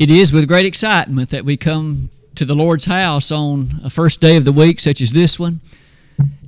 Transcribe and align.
It 0.00 0.10
is 0.10 0.32
with 0.32 0.48
great 0.48 0.64
excitement 0.64 1.28
that 1.28 1.44
we 1.44 1.58
come 1.58 2.08
to 2.34 2.46
the 2.46 2.54
Lord's 2.54 2.86
house 2.86 3.30
on 3.30 3.82
a 3.84 3.90
first 3.90 4.18
day 4.18 4.38
of 4.38 4.46
the 4.46 4.50
week, 4.50 4.80
such 4.80 5.02
as 5.02 5.12
this 5.12 5.38
one, 5.38 5.60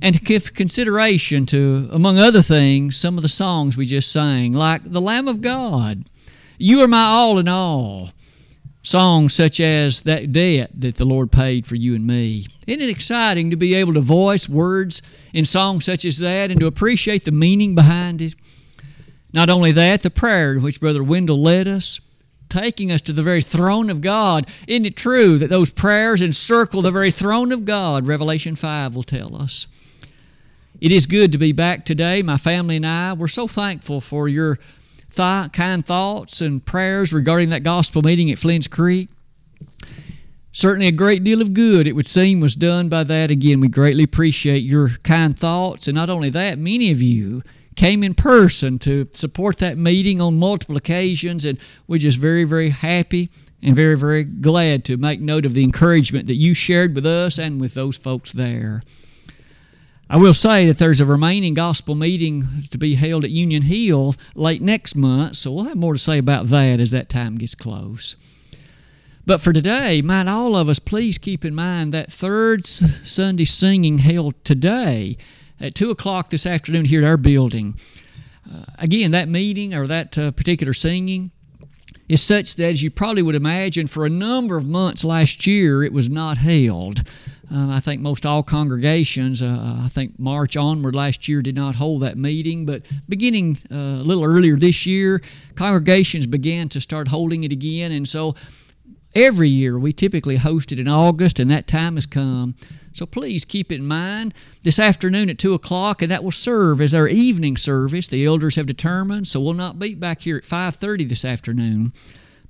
and 0.01 0.15
to 0.15 0.19
give 0.19 0.55
consideration 0.55 1.45
to, 1.45 1.87
among 1.91 2.17
other 2.17 2.41
things, 2.41 2.97
some 2.97 3.15
of 3.15 3.21
the 3.21 3.29
songs 3.29 3.77
we 3.77 3.85
just 3.85 4.11
sang, 4.11 4.53
like 4.53 4.81
The 4.83 4.99
Lamb 4.99 5.27
of 5.27 5.41
God, 5.41 6.05
You 6.57 6.81
Are 6.81 6.87
My 6.87 7.03
All 7.03 7.37
in 7.37 7.47
All, 7.47 8.09
songs 8.81 9.35
such 9.35 9.59
as 9.59 10.01
That 10.01 10.33
Debt 10.33 10.71
That 10.73 10.95
the 10.95 11.05
Lord 11.05 11.31
Paid 11.31 11.67
for 11.67 11.75
You 11.75 11.93
and 11.93 12.07
Me. 12.07 12.47
Isn't 12.65 12.81
it 12.81 12.89
exciting 12.89 13.51
to 13.51 13.55
be 13.55 13.75
able 13.75 13.93
to 13.93 14.01
voice 14.01 14.49
words 14.49 15.03
in 15.31 15.45
songs 15.45 15.85
such 15.85 16.05
as 16.05 16.17
that 16.17 16.49
and 16.49 16.59
to 16.59 16.65
appreciate 16.65 17.23
the 17.23 17.31
meaning 17.31 17.75
behind 17.75 18.19
it? 18.19 18.33
Not 19.31 19.51
only 19.51 19.71
that, 19.73 20.01
the 20.01 20.09
prayer 20.09 20.53
in 20.53 20.63
which 20.63 20.79
Brother 20.79 21.03
Wendell 21.03 21.39
led 21.39 21.67
us 21.67 21.99
taking 22.53 22.91
us 22.91 23.01
to 23.01 23.11
the 23.11 23.23
very 23.23 23.41
throne 23.41 23.89
of 23.89 23.99
God. 23.99 24.45
Isn't 24.67 24.85
it 24.85 24.95
true 24.95 25.39
that 25.39 25.49
those 25.49 25.71
prayers 25.71 26.21
encircle 26.21 26.83
the 26.83 26.91
very 26.91 27.09
throne 27.09 27.51
of 27.51 27.65
God? 27.65 28.05
Revelation 28.05 28.55
5 28.55 28.95
will 28.95 29.03
tell 29.03 29.35
us. 29.35 29.65
It 30.79 30.91
is 30.91 31.07
good 31.07 31.31
to 31.31 31.39
be 31.39 31.51
back 31.51 31.83
today. 31.83 32.21
My 32.21 32.37
family 32.37 32.75
and 32.75 32.85
I, 32.85 33.13
we're 33.13 33.27
so 33.27 33.47
thankful 33.47 34.01
for 34.01 34.27
your 34.27 34.59
th- 35.15 35.51
kind 35.51 35.83
thoughts 35.83 36.41
and 36.41 36.63
prayers 36.63 37.11
regarding 37.11 37.49
that 37.49 37.63
gospel 37.63 38.03
meeting 38.03 38.29
at 38.29 38.37
Flynn's 38.37 38.67
Creek. 38.67 39.09
Certainly, 40.51 40.87
a 40.87 40.91
great 40.91 41.23
deal 41.23 41.41
of 41.41 41.55
good, 41.55 41.87
it 41.87 41.93
would 41.93 42.05
seem, 42.05 42.39
was 42.39 42.53
done 42.53 42.87
by 42.87 43.03
that. 43.03 43.31
Again, 43.31 43.59
we 43.59 43.67
greatly 43.67 44.03
appreciate 44.03 44.61
your 44.61 44.89
kind 45.01 45.37
thoughts. 45.37 45.87
And 45.87 45.95
not 45.95 46.09
only 46.09 46.29
that, 46.29 46.59
many 46.59 46.91
of 46.91 47.01
you 47.01 47.41
came 47.75 48.03
in 48.03 48.13
person 48.13 48.79
to 48.79 49.07
support 49.11 49.57
that 49.59 49.77
meeting 49.77 50.21
on 50.21 50.37
multiple 50.37 50.77
occasions, 50.77 51.45
and 51.45 51.57
we're 51.87 51.99
just 51.99 52.17
very, 52.17 52.43
very 52.43 52.69
happy 52.69 53.29
and 53.61 53.75
very, 53.75 53.95
very 53.95 54.23
glad 54.23 54.83
to 54.85 54.97
make 54.97 55.21
note 55.21 55.45
of 55.45 55.53
the 55.53 55.63
encouragement 55.63 56.27
that 56.27 56.35
you 56.35 56.53
shared 56.53 56.93
with 56.95 57.05
us 57.05 57.37
and 57.37 57.61
with 57.61 57.73
those 57.73 57.97
folks 57.97 58.31
there. 58.31 58.81
I 60.09 60.17
will 60.17 60.33
say 60.33 60.67
that 60.67 60.77
there's 60.77 60.99
a 60.99 61.05
remaining 61.05 61.53
gospel 61.53 61.95
meeting 61.95 62.63
to 62.69 62.77
be 62.77 62.95
held 62.95 63.23
at 63.23 63.31
Union 63.31 63.63
Hill 63.63 64.15
late 64.35 64.61
next 64.61 64.95
month, 64.95 65.37
so 65.37 65.51
we'll 65.51 65.65
have 65.65 65.77
more 65.77 65.93
to 65.93 65.99
say 65.99 66.17
about 66.17 66.47
that 66.47 66.79
as 66.79 66.91
that 66.91 67.09
time 67.09 67.35
gets 67.37 67.55
close. 67.55 68.15
But 69.25 69.39
for 69.39 69.53
today, 69.53 70.01
might 70.01 70.27
all 70.27 70.55
of 70.55 70.67
us 70.67 70.79
please 70.79 71.17
keep 71.17 71.45
in 71.45 71.55
mind 71.55 71.93
that 71.93 72.11
third 72.11 72.67
Sunday 72.67 73.45
singing 73.45 73.99
held 73.99 74.43
today 74.43 75.17
at 75.59 75.75
2 75.75 75.91
o'clock 75.91 76.29
this 76.29 76.45
afternoon 76.45 76.85
here 76.85 77.01
at 77.03 77.07
our 77.07 77.17
building. 77.17 77.79
Uh, 78.51 78.65
again, 78.77 79.11
that 79.11 79.29
meeting 79.29 79.73
or 79.73 79.87
that 79.87 80.17
uh, 80.17 80.31
particular 80.31 80.73
singing 80.73 81.31
is 82.09 82.21
such 82.21 82.55
that, 82.57 82.65
as 82.65 82.83
you 82.83 82.91
probably 82.91 83.21
would 83.21 83.35
imagine, 83.35 83.87
for 83.87 84.05
a 84.05 84.09
number 84.09 84.57
of 84.57 84.67
months 84.67 85.03
last 85.03 85.47
year, 85.47 85.83
it 85.83 85.93
was 85.93 86.09
not 86.09 86.37
held. 86.37 87.03
Um, 87.49 87.69
I 87.69 87.79
think 87.79 88.01
most 88.01 88.25
all 88.25 88.41
congregations, 88.41 89.41
uh, 89.41 89.77
I 89.83 89.87
think 89.87 90.17
March 90.17 90.57
onward 90.57 90.95
last 90.95 91.27
year, 91.27 91.41
did 91.41 91.55
not 91.55 91.75
hold 91.75 92.01
that 92.01 92.17
meeting. 92.17 92.65
But 92.65 92.83
beginning 93.07 93.59
uh, 93.71 93.75
a 93.75 94.03
little 94.03 94.23
earlier 94.23 94.57
this 94.57 94.85
year, 94.85 95.21
congregations 95.55 96.25
began 96.25 96.67
to 96.69 96.81
start 96.81 97.09
holding 97.09 97.43
it 97.43 97.51
again. 97.51 97.91
And 97.91 98.07
so 98.07 98.35
every 99.13 99.49
year 99.49 99.77
we 99.77 99.93
typically 99.93 100.37
host 100.37 100.71
it 100.71 100.79
in 100.79 100.87
August, 100.87 101.39
and 101.39 101.49
that 101.51 101.67
time 101.67 101.95
has 101.95 102.05
come. 102.05 102.55
So 102.93 103.07
please 103.07 103.43
keep 103.43 103.71
in 103.71 103.85
mind 103.85 104.33
this 104.61 104.77
afternoon 104.77 105.29
at 105.29 105.39
2 105.39 105.55
o'clock, 105.55 106.01
and 106.01 106.11
that 106.11 106.23
will 106.23 106.31
serve 106.31 106.79
as 106.79 106.93
our 106.93 107.07
evening 107.07 107.57
service. 107.57 108.07
The 108.07 108.25
elders 108.25 108.55
have 108.55 108.67
determined, 108.67 109.27
so 109.27 109.39
we'll 109.39 109.53
not 109.53 109.79
be 109.79 109.95
back 109.95 110.21
here 110.21 110.37
at 110.37 110.43
5.30 110.43 111.09
this 111.09 111.25
afternoon, 111.25 111.91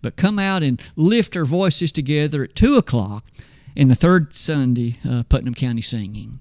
but 0.01 0.17
come 0.17 0.37
out 0.37 0.61
and 0.61 0.81
lift 0.97 1.37
our 1.37 1.45
voices 1.45 1.93
together 1.93 2.43
at 2.43 2.55
2 2.55 2.75
o'clock 2.75 3.25
in 3.73 3.87
the 3.87 3.95
third 3.95 4.35
Sunday 4.35 4.99
uh, 5.09 5.23
Putnam 5.23 5.53
County 5.53 5.81
Singing. 5.81 6.39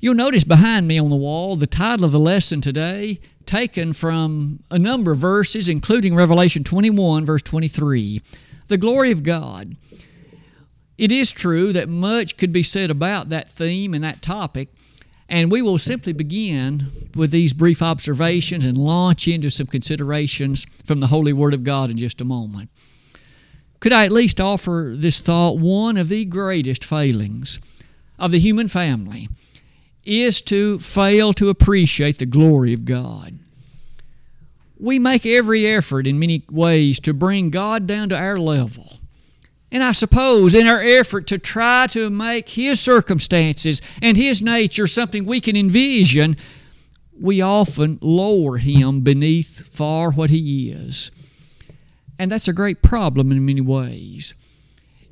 You'll 0.00 0.14
notice 0.14 0.44
behind 0.44 0.88
me 0.88 0.98
on 0.98 1.10
the 1.10 1.16
wall 1.16 1.56
the 1.56 1.66
title 1.66 2.06
of 2.06 2.12
the 2.12 2.18
lesson 2.18 2.62
today, 2.62 3.20
taken 3.44 3.92
from 3.92 4.62
a 4.70 4.78
number 4.78 5.12
of 5.12 5.18
verses, 5.18 5.68
including 5.68 6.14
Revelation 6.14 6.64
21, 6.64 7.26
verse 7.26 7.42
23. 7.42 8.22
The 8.68 8.78
glory 8.78 9.10
of 9.10 9.22
God. 9.22 9.76
It 11.00 11.10
is 11.10 11.32
true 11.32 11.72
that 11.72 11.88
much 11.88 12.36
could 12.36 12.52
be 12.52 12.62
said 12.62 12.90
about 12.90 13.30
that 13.30 13.50
theme 13.50 13.94
and 13.94 14.04
that 14.04 14.20
topic, 14.20 14.68
and 15.30 15.50
we 15.50 15.62
will 15.62 15.78
simply 15.78 16.12
begin 16.12 16.88
with 17.14 17.30
these 17.30 17.54
brief 17.54 17.80
observations 17.80 18.66
and 18.66 18.76
launch 18.76 19.26
into 19.26 19.48
some 19.48 19.66
considerations 19.66 20.66
from 20.84 21.00
the 21.00 21.06
Holy 21.06 21.32
Word 21.32 21.54
of 21.54 21.64
God 21.64 21.88
in 21.88 21.96
just 21.96 22.20
a 22.20 22.26
moment. 22.26 22.68
Could 23.80 23.94
I 23.94 24.04
at 24.04 24.12
least 24.12 24.42
offer 24.42 24.92
this 24.94 25.20
thought? 25.20 25.56
One 25.56 25.96
of 25.96 26.10
the 26.10 26.26
greatest 26.26 26.84
failings 26.84 27.58
of 28.18 28.30
the 28.30 28.38
human 28.38 28.68
family 28.68 29.30
is 30.04 30.42
to 30.42 30.78
fail 30.80 31.32
to 31.32 31.48
appreciate 31.48 32.18
the 32.18 32.26
glory 32.26 32.74
of 32.74 32.84
God. 32.84 33.38
We 34.78 34.98
make 34.98 35.24
every 35.24 35.66
effort 35.66 36.06
in 36.06 36.18
many 36.18 36.44
ways 36.50 37.00
to 37.00 37.14
bring 37.14 37.48
God 37.48 37.86
down 37.86 38.10
to 38.10 38.18
our 38.18 38.38
level. 38.38 38.99
And 39.72 39.84
I 39.84 39.92
suppose 39.92 40.52
in 40.52 40.66
our 40.66 40.80
effort 40.80 41.26
to 41.28 41.38
try 41.38 41.86
to 41.88 42.10
make 42.10 42.50
His 42.50 42.80
circumstances 42.80 43.80
and 44.02 44.16
His 44.16 44.42
nature 44.42 44.86
something 44.86 45.24
we 45.24 45.40
can 45.40 45.56
envision, 45.56 46.36
we 47.18 47.40
often 47.40 47.98
lower 48.00 48.56
Him 48.56 49.02
beneath 49.02 49.66
far 49.68 50.10
what 50.10 50.30
He 50.30 50.70
is. 50.70 51.10
And 52.18 52.30
that's 52.32 52.48
a 52.48 52.52
great 52.52 52.82
problem 52.82 53.30
in 53.30 53.46
many 53.46 53.60
ways. 53.60 54.34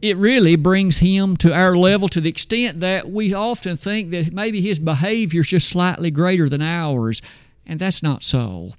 It 0.02 0.16
really 0.16 0.56
brings 0.56 0.98
Him 0.98 1.36
to 1.38 1.54
our 1.54 1.76
level 1.76 2.08
to 2.08 2.20
the 2.20 2.28
extent 2.28 2.80
that 2.80 3.10
we 3.10 3.32
often 3.32 3.76
think 3.76 4.10
that 4.10 4.32
maybe 4.32 4.60
His 4.60 4.78
behavior 4.78 5.42
is 5.42 5.48
just 5.48 5.68
slightly 5.68 6.10
greater 6.10 6.48
than 6.48 6.62
ours. 6.62 7.22
And 7.64 7.78
that's 7.78 8.02
not 8.02 8.24
so. 8.24 8.74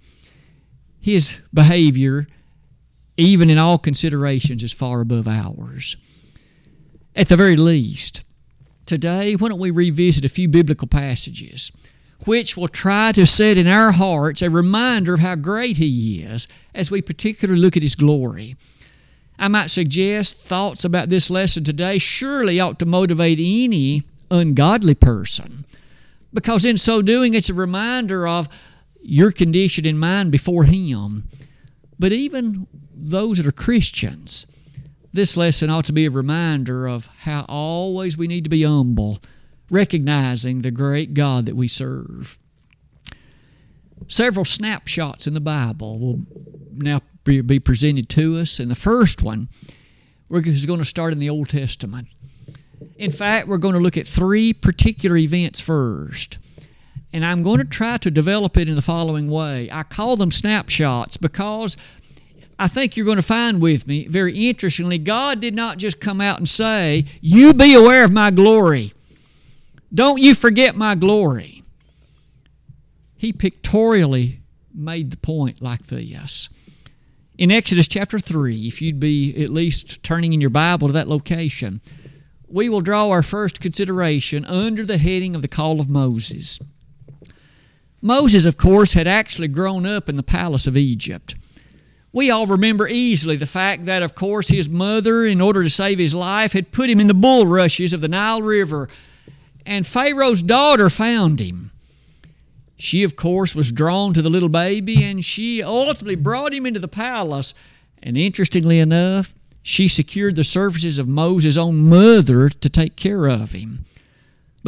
His 1.00 1.40
behavior 1.54 2.28
even 3.20 3.50
in 3.50 3.58
all 3.58 3.78
considerations, 3.78 4.64
is 4.64 4.72
far 4.72 5.02
above 5.02 5.28
ours. 5.28 5.98
At 7.16 7.28
the 7.28 7.38
very 7.38 7.56
least, 7.56 8.24
today, 8.86 9.36
why 9.36 9.50
don't 9.50 9.60
we 9.60 9.72
revisit 9.72 10.26
a 10.26 10.30
few 10.30 10.48
biblical 10.48 10.88
passages 10.88 11.72
which 12.26 12.58
will 12.58 12.68
try 12.68 13.12
to 13.14 13.26
set 13.26 13.58
in 13.58 13.66
our 13.68 13.94
hearts 13.94 14.42
a 14.42 14.50
reminder 14.50 15.14
of 15.14 15.22
how 15.22 15.36
great 15.36 15.78
He 15.78 16.22
is 16.22 16.48
as 16.76 16.92
we 16.92 17.02
particularly 17.02 17.62
look 17.62 17.78
at 17.78 17.84
His 17.84 17.96
glory. 17.96 18.56
I 19.38 19.48
might 19.48 19.70
suggest 19.70 20.38
thoughts 20.38 20.84
about 20.84 21.10
this 21.10 21.30
lesson 21.30 21.64
today 21.64 21.98
surely 21.98 22.60
ought 22.60 22.78
to 22.80 22.86
motivate 22.86 23.40
any 23.40 24.04
ungodly 24.30 24.96
person 24.96 25.66
because 26.34 26.66
in 26.66 26.78
so 26.78 27.02
doing 27.02 27.34
it's 27.34 27.50
a 27.50 27.54
reminder 27.54 28.28
of 28.28 28.50
your 29.02 29.32
condition 29.32 29.86
in 29.86 29.98
mind 29.98 30.32
before 30.32 30.66
Him. 30.66 31.28
But 32.00 32.14
even 32.14 32.66
those 32.96 33.38
that 33.38 33.46
are 33.46 33.52
Christians, 33.52 34.46
this 35.12 35.36
lesson 35.36 35.70
ought 35.70 35.86
to 35.86 35.94
be 35.94 36.06
a 36.06 36.12
reminder 36.12 36.88
of 36.88 37.08
how 37.20 37.46
always 37.50 38.18
we 38.18 38.28
need 38.28 38.46
to 38.46 38.50
be 38.50 38.64
humble, 38.64 39.20
recognizing 39.70 40.62
the 40.62 40.72
great 40.72 41.14
God 41.14 41.46
that 41.46 41.56
we 41.56 41.68
serve. 41.68 42.38
Several 44.08 44.46
snapshots 44.46 45.28
in 45.28 45.34
the 45.34 45.42
Bible 45.42 46.00
will 46.00 46.22
now 46.72 47.02
be 47.26 47.60
presented 47.60 48.08
to 48.10 48.40
us, 48.40 48.60
and 48.60 48.72
the 48.72 48.76
first 48.76 49.22
one 49.22 49.50
is 50.32 50.66
going 50.66 50.80
to 50.80 50.86
start 50.86 51.12
in 51.12 51.20
the 51.20 51.30
Old 51.30 51.50
Testament. 51.50 52.08
In 52.98 53.12
fact, 53.12 53.48
we're 53.48 53.58
going 53.58 53.74
to 53.74 53.80
look 53.80 53.98
at 53.98 54.08
three 54.08 54.54
particular 54.54 55.18
events 55.18 55.60
first. 55.60 56.38
And 57.12 57.26
I'm 57.26 57.42
going 57.42 57.58
to 57.58 57.66
try 57.66 57.98
to 57.98 58.12
develop 58.12 58.56
it 58.58 58.70
in 58.70 58.76
the 58.76 58.82
following 58.82 59.30
way. 59.30 59.70
I 59.72 59.84
call 59.84 60.16
them 60.16 60.32
snapshots 60.32 61.18
because 61.18 61.76
I 62.60 62.68
think 62.68 62.98
you're 62.98 63.06
going 63.06 63.16
to 63.16 63.22
find 63.22 63.62
with 63.62 63.88
me, 63.88 64.06
very 64.08 64.50
interestingly, 64.50 64.98
God 64.98 65.40
did 65.40 65.56
not 65.56 65.78
just 65.78 66.02
come 66.02 66.20
out 66.20 66.38
and 66.38 66.48
say, 66.48 67.06
You 67.22 67.54
be 67.54 67.74
aware 67.74 68.04
of 68.04 68.12
my 68.12 68.32
glory. 68.32 68.94
Don't 69.94 70.22
you 70.22 70.36
forget 70.36 70.76
my 70.76 70.94
glory. 70.96 71.64
He 73.16 73.34
pictorially 73.34 74.42
made 74.74 75.12
the 75.12 75.18
point 75.18 75.62
like 75.62 75.88
this. 75.88 76.50
In 77.38 77.52
Exodus 77.52 77.88
chapter 77.88 78.20
3, 78.20 78.68
if 78.68 78.82
you'd 78.82 79.00
be 79.00 79.42
at 79.42 79.50
least 79.50 80.04
turning 80.04 80.34
in 80.34 80.42
your 80.42 80.50
Bible 80.50 80.88
to 80.88 80.94
that 80.94 81.08
location, 81.08 81.80
we 82.50 82.68
will 82.68 82.82
draw 82.82 83.10
our 83.10 83.24
first 83.24 83.62
consideration 83.62 84.44
under 84.46 84.86
the 84.86 84.98
heading 84.98 85.36
of 85.36 85.42
the 85.42 85.48
call 85.48 85.80
of 85.80 85.90
Moses. 85.90 86.60
Moses, 88.02 88.46
of 88.46 88.58
course, 88.58 88.94
had 88.94 89.08
actually 89.08 89.48
grown 89.48 89.86
up 89.86 90.08
in 90.08 90.16
the 90.16 90.24
palace 90.24 90.68
of 90.68 90.78
Egypt. 90.78 91.36
We 92.12 92.32
all 92.32 92.48
remember 92.48 92.88
easily 92.88 93.36
the 93.36 93.46
fact 93.46 93.86
that, 93.86 94.02
of 94.02 94.16
course, 94.16 94.48
his 94.48 94.70
mother, 94.70 95.26
in 95.26 95.42
order 95.42 95.64
to 95.64 95.70
save 95.70 96.00
his 96.00 96.16
life, 96.16 96.54
had 96.54 96.72
put 96.72 96.90
him 96.90 97.00
in 97.00 97.08
the 97.08 97.14
bulrushes 97.14 97.94
of 97.94 98.02
the 98.02 98.08
Nile 98.08 98.42
River, 98.42 98.90
and 99.66 99.86
Pharaoh's 99.86 100.42
daughter 100.42 100.90
found 100.90 101.40
him. 101.40 101.72
She, 102.78 103.04
of 103.04 103.16
course, 103.16 103.54
was 103.54 103.72
drawn 103.72 104.14
to 104.14 104.22
the 104.22 104.30
little 104.30 104.50
baby, 104.50 105.04
and 105.04 105.24
she 105.24 105.62
ultimately 105.62 106.16
brought 106.16 106.54
him 106.54 106.66
into 106.66 106.80
the 106.80 106.88
palace. 106.88 107.54
And 108.02 108.18
interestingly 108.18 108.80
enough, 108.80 109.36
she 109.62 109.90
secured 109.90 110.38
the 110.38 110.46
services 110.46 110.98
of 110.98 111.08
Moses' 111.08 111.58
own 111.58 111.78
mother 111.78 112.48
to 112.48 112.70
take 112.70 112.96
care 112.96 113.28
of 113.28 113.52
him. 113.52 113.86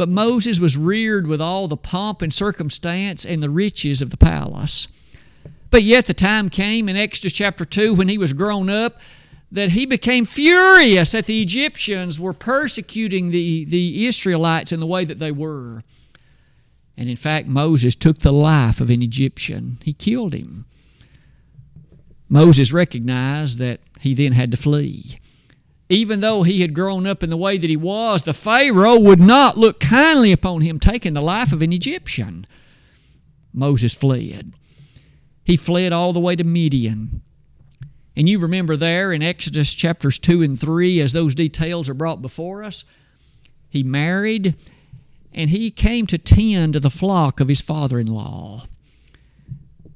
But 0.02 0.08
Moses 0.08 0.58
was 0.58 0.76
reared 0.76 1.28
with 1.28 1.40
all 1.40 1.68
the 1.68 1.76
pomp 1.76 2.22
and 2.22 2.34
circumstance 2.34 3.24
and 3.24 3.40
the 3.40 3.48
riches 3.48 4.02
of 4.02 4.10
the 4.10 4.16
palace. 4.16 4.88
But 5.70 5.84
yet 5.84 6.06
the 6.06 6.12
time 6.12 6.50
came 6.50 6.88
in 6.88 6.96
Exodus 6.96 7.32
chapter 7.32 7.64
2 7.64 7.94
when 7.94 8.08
he 8.08 8.18
was 8.18 8.32
grown 8.32 8.68
up 8.68 9.00
that 9.52 9.70
he 9.70 9.86
became 9.86 10.24
furious 10.24 11.12
that 11.12 11.26
the 11.26 11.40
Egyptians 11.40 12.18
were 12.18 12.32
persecuting 12.32 13.30
the, 13.30 13.64
the 13.64 14.04
Israelites 14.08 14.72
in 14.72 14.80
the 14.80 14.88
way 14.88 15.04
that 15.04 15.20
they 15.20 15.30
were. 15.30 15.84
And 16.96 17.08
in 17.08 17.14
fact, 17.14 17.46
Moses 17.46 17.94
took 17.94 18.18
the 18.18 18.32
life 18.32 18.80
of 18.80 18.90
an 18.90 19.02
Egyptian, 19.04 19.78
he 19.84 19.92
killed 19.92 20.34
him. 20.34 20.64
Moses 22.28 22.72
recognized 22.72 23.60
that 23.60 23.78
he 24.00 24.14
then 24.14 24.32
had 24.32 24.50
to 24.50 24.56
flee. 24.56 25.20
Even 25.92 26.20
though 26.20 26.42
he 26.42 26.62
had 26.62 26.72
grown 26.72 27.06
up 27.06 27.22
in 27.22 27.28
the 27.28 27.36
way 27.36 27.58
that 27.58 27.68
he 27.68 27.76
was, 27.76 28.22
the 28.22 28.32
Pharaoh 28.32 28.98
would 28.98 29.20
not 29.20 29.58
look 29.58 29.78
kindly 29.78 30.32
upon 30.32 30.62
him 30.62 30.80
taking 30.80 31.12
the 31.12 31.20
life 31.20 31.52
of 31.52 31.60
an 31.60 31.70
Egyptian. 31.70 32.46
Moses 33.52 33.92
fled. 33.92 34.54
He 35.44 35.54
fled 35.54 35.92
all 35.92 36.14
the 36.14 36.18
way 36.18 36.34
to 36.34 36.44
Midian. 36.44 37.20
And 38.16 38.26
you 38.26 38.38
remember 38.38 38.74
there 38.74 39.12
in 39.12 39.22
Exodus 39.22 39.74
chapters 39.74 40.18
2 40.18 40.40
and 40.40 40.58
3, 40.58 40.98
as 40.98 41.12
those 41.12 41.34
details 41.34 41.90
are 41.90 41.94
brought 41.94 42.22
before 42.22 42.64
us, 42.64 42.86
he 43.68 43.82
married 43.82 44.54
and 45.34 45.50
he 45.50 45.70
came 45.70 46.06
to 46.06 46.16
tend 46.16 46.72
to 46.72 46.80
the 46.80 46.88
flock 46.88 47.38
of 47.38 47.48
his 47.48 47.60
father 47.60 48.00
in 48.00 48.06
law. 48.06 48.64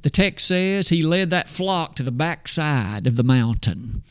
The 0.02 0.10
text 0.10 0.46
says 0.46 0.90
he 0.90 1.00
led 1.00 1.30
that 1.30 1.48
flock 1.48 1.94
to 1.94 2.02
the 2.02 2.10
backside 2.10 3.06
of 3.06 3.16
the 3.16 3.24
mountain. 3.24 4.02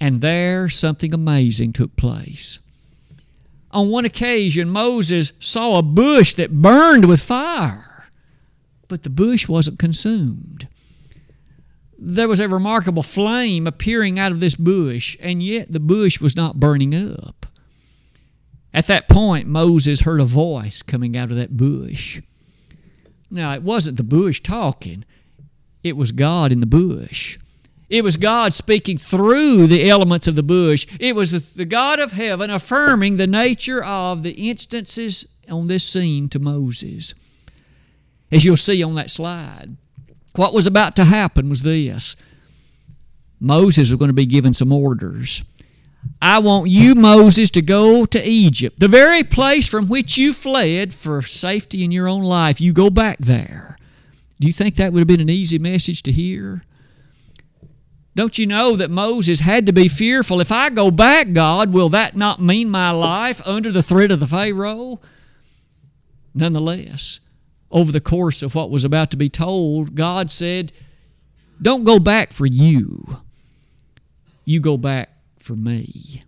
And 0.00 0.20
there 0.20 0.68
something 0.68 1.12
amazing 1.12 1.74
took 1.74 1.94
place. 1.96 2.58
On 3.70 3.90
one 3.90 4.04
occasion, 4.04 4.70
Moses 4.70 5.32
saw 5.38 5.78
a 5.78 5.82
bush 5.82 6.34
that 6.34 6.62
burned 6.62 7.04
with 7.04 7.20
fire, 7.20 8.08
but 8.88 9.02
the 9.02 9.10
bush 9.10 9.46
wasn't 9.46 9.78
consumed 9.78 10.66
there 12.00 12.28
was 12.28 12.40
a 12.40 12.48
remarkable 12.48 13.02
flame 13.02 13.66
appearing 13.66 14.18
out 14.18 14.32
of 14.32 14.40
this 14.40 14.54
bush, 14.54 15.18
and 15.20 15.42
yet 15.42 15.70
the 15.70 15.78
bush 15.78 16.18
was 16.18 16.34
not 16.34 16.58
burning 16.58 16.94
up. 16.94 17.46
At 18.72 18.86
that 18.86 19.08
point, 19.08 19.46
Moses 19.46 20.00
heard 20.00 20.20
a 20.20 20.24
voice 20.24 20.80
coming 20.80 21.16
out 21.16 21.30
of 21.30 21.36
that 21.36 21.56
bush. 21.56 22.22
Now, 23.30 23.52
it 23.52 23.62
wasn't 23.62 23.98
the 23.98 24.02
bush 24.02 24.40
talking, 24.40 25.04
it 25.82 25.96
was 25.96 26.10
God 26.10 26.52
in 26.52 26.60
the 26.60 26.66
bush. 26.66 27.38
It 27.90 28.04
was 28.04 28.16
God 28.16 28.52
speaking 28.52 28.96
through 28.96 29.66
the 29.66 29.90
elements 29.90 30.28
of 30.28 30.36
the 30.36 30.44
bush. 30.44 30.86
It 31.00 31.16
was 31.16 31.54
the 31.54 31.64
God 31.64 31.98
of 31.98 32.12
heaven 32.12 32.48
affirming 32.48 33.16
the 33.16 33.26
nature 33.26 33.82
of 33.82 34.22
the 34.22 34.48
instances 34.48 35.26
on 35.50 35.66
this 35.66 35.86
scene 35.86 36.28
to 36.28 36.38
Moses. 36.38 37.14
As 38.30 38.44
you'll 38.44 38.56
see 38.56 38.80
on 38.82 38.94
that 38.94 39.10
slide. 39.10 39.76
What 40.36 40.54
was 40.54 40.68
about 40.68 40.94
to 40.96 41.04
happen 41.04 41.48
was 41.48 41.62
this 41.62 42.14
Moses 43.40 43.90
was 43.90 43.98
going 43.98 44.08
to 44.08 44.14
be 44.14 44.26
given 44.26 44.54
some 44.54 44.72
orders. 44.72 45.42
I 46.22 46.38
want 46.38 46.70
you, 46.70 46.94
Moses, 46.94 47.50
to 47.50 47.62
go 47.62 48.06
to 48.06 48.26
Egypt, 48.26 48.78
the 48.78 48.88
very 48.88 49.24
place 49.24 49.66
from 49.66 49.88
which 49.88 50.16
you 50.16 50.32
fled 50.32 50.94
for 50.94 51.22
safety 51.22 51.82
in 51.84 51.90
your 51.90 52.06
own 52.06 52.22
life. 52.22 52.60
You 52.60 52.72
go 52.72 52.88
back 52.88 53.18
there. 53.18 53.76
Do 54.38 54.46
you 54.46 54.52
think 54.52 54.76
that 54.76 54.92
would 54.92 55.00
have 55.00 55.08
been 55.08 55.20
an 55.20 55.28
easy 55.28 55.58
message 55.58 56.02
to 56.04 56.12
hear? 56.12 56.62
Don't 58.14 58.38
you 58.38 58.46
know 58.46 58.74
that 58.76 58.90
Moses 58.90 59.40
had 59.40 59.66
to 59.66 59.72
be 59.72 59.88
fearful? 59.88 60.40
If 60.40 60.50
I 60.50 60.68
go 60.70 60.90
back, 60.90 61.32
God, 61.32 61.72
will 61.72 61.88
that 61.90 62.16
not 62.16 62.42
mean 62.42 62.68
my 62.68 62.90
life 62.90 63.40
under 63.46 63.70
the 63.70 63.82
threat 63.82 64.10
of 64.10 64.20
the 64.20 64.26
Pharaoh? 64.26 65.00
Nonetheless, 66.34 67.20
over 67.70 67.92
the 67.92 68.00
course 68.00 68.42
of 68.42 68.54
what 68.54 68.70
was 68.70 68.84
about 68.84 69.10
to 69.12 69.16
be 69.16 69.28
told, 69.28 69.94
God 69.94 70.30
said, 70.30 70.72
Don't 71.62 71.84
go 71.84 71.98
back 71.98 72.32
for 72.32 72.46
you. 72.46 73.18
You 74.44 74.60
go 74.60 74.76
back 74.76 75.10
for 75.38 75.54
me. 75.54 76.24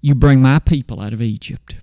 You 0.00 0.14
bring 0.14 0.42
my 0.42 0.58
people 0.58 1.00
out 1.00 1.12
of 1.12 1.22
Egypt. 1.22 1.76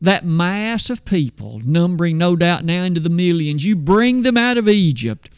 That 0.00 0.24
mass 0.24 0.90
of 0.90 1.04
people, 1.04 1.60
numbering 1.64 2.18
no 2.18 2.36
doubt 2.36 2.64
now 2.64 2.82
into 2.82 3.00
the 3.00 3.10
millions, 3.10 3.64
you 3.64 3.74
bring 3.74 4.22
them 4.22 4.36
out 4.36 4.58
of 4.58 4.68
Egypt. 4.68 5.30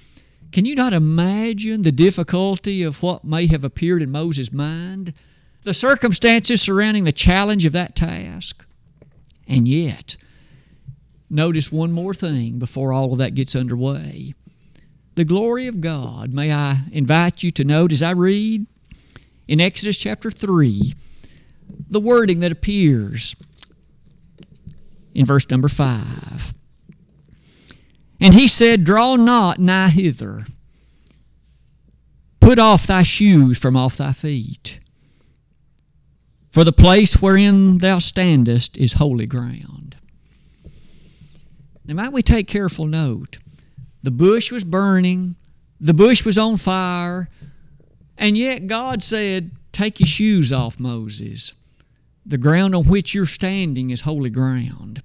Can 0.52 0.64
you 0.64 0.74
not 0.74 0.92
imagine 0.92 1.82
the 1.82 1.92
difficulty 1.92 2.82
of 2.82 3.02
what 3.02 3.24
may 3.24 3.46
have 3.46 3.64
appeared 3.64 4.02
in 4.02 4.10
Moses' 4.10 4.52
mind? 4.52 5.12
The 5.64 5.74
circumstances 5.74 6.62
surrounding 6.62 7.04
the 7.04 7.12
challenge 7.12 7.64
of 7.66 7.72
that 7.72 7.96
task? 7.96 8.64
And 9.48 9.68
yet, 9.68 10.16
Notice 11.28 11.72
one 11.72 11.92
more 11.92 12.14
thing 12.14 12.58
before 12.58 12.92
all 12.92 13.12
of 13.12 13.18
that 13.18 13.34
gets 13.34 13.56
underway. 13.56 14.34
The 15.16 15.24
glory 15.24 15.66
of 15.66 15.80
God, 15.80 16.32
may 16.32 16.52
I 16.52 16.82
invite 16.92 17.42
you 17.42 17.50
to 17.52 17.64
note 17.64 17.90
as 17.90 18.02
I 18.02 18.10
read 18.10 18.66
in 19.48 19.60
Exodus 19.60 19.96
chapter 19.96 20.30
3, 20.30 20.94
the 21.88 22.00
wording 22.00 22.40
that 22.40 22.52
appears 22.52 23.34
in 25.14 25.26
verse 25.26 25.48
number 25.50 25.68
5. 25.68 26.54
And 28.20 28.34
he 28.34 28.48
said, 28.48 28.84
Draw 28.84 29.16
not 29.16 29.58
nigh 29.58 29.88
hither. 29.88 30.46
Put 32.40 32.58
off 32.58 32.86
thy 32.86 33.02
shoes 33.02 33.58
from 33.58 33.76
off 33.76 33.96
thy 33.96 34.12
feet. 34.12 34.78
For 36.50 36.64
the 36.64 36.72
place 36.72 37.20
wherein 37.20 37.78
thou 37.78 37.98
standest 37.98 38.78
is 38.78 38.94
holy 38.94 39.26
ground. 39.26 39.96
Now, 41.84 41.94
might 41.94 42.12
we 42.12 42.22
take 42.22 42.48
careful 42.48 42.86
note? 42.86 43.38
The 44.02 44.10
bush 44.10 44.50
was 44.50 44.64
burning, 44.64 45.36
the 45.80 45.92
bush 45.92 46.24
was 46.24 46.38
on 46.38 46.56
fire, 46.56 47.28
and 48.16 48.36
yet 48.36 48.66
God 48.66 49.02
said, 49.02 49.50
Take 49.72 50.00
your 50.00 50.06
shoes 50.06 50.52
off, 50.52 50.80
Moses. 50.80 51.52
The 52.24 52.38
ground 52.38 52.74
on 52.74 52.84
which 52.86 53.14
you're 53.14 53.26
standing 53.26 53.90
is 53.90 54.00
holy 54.00 54.30
ground. 54.30 55.02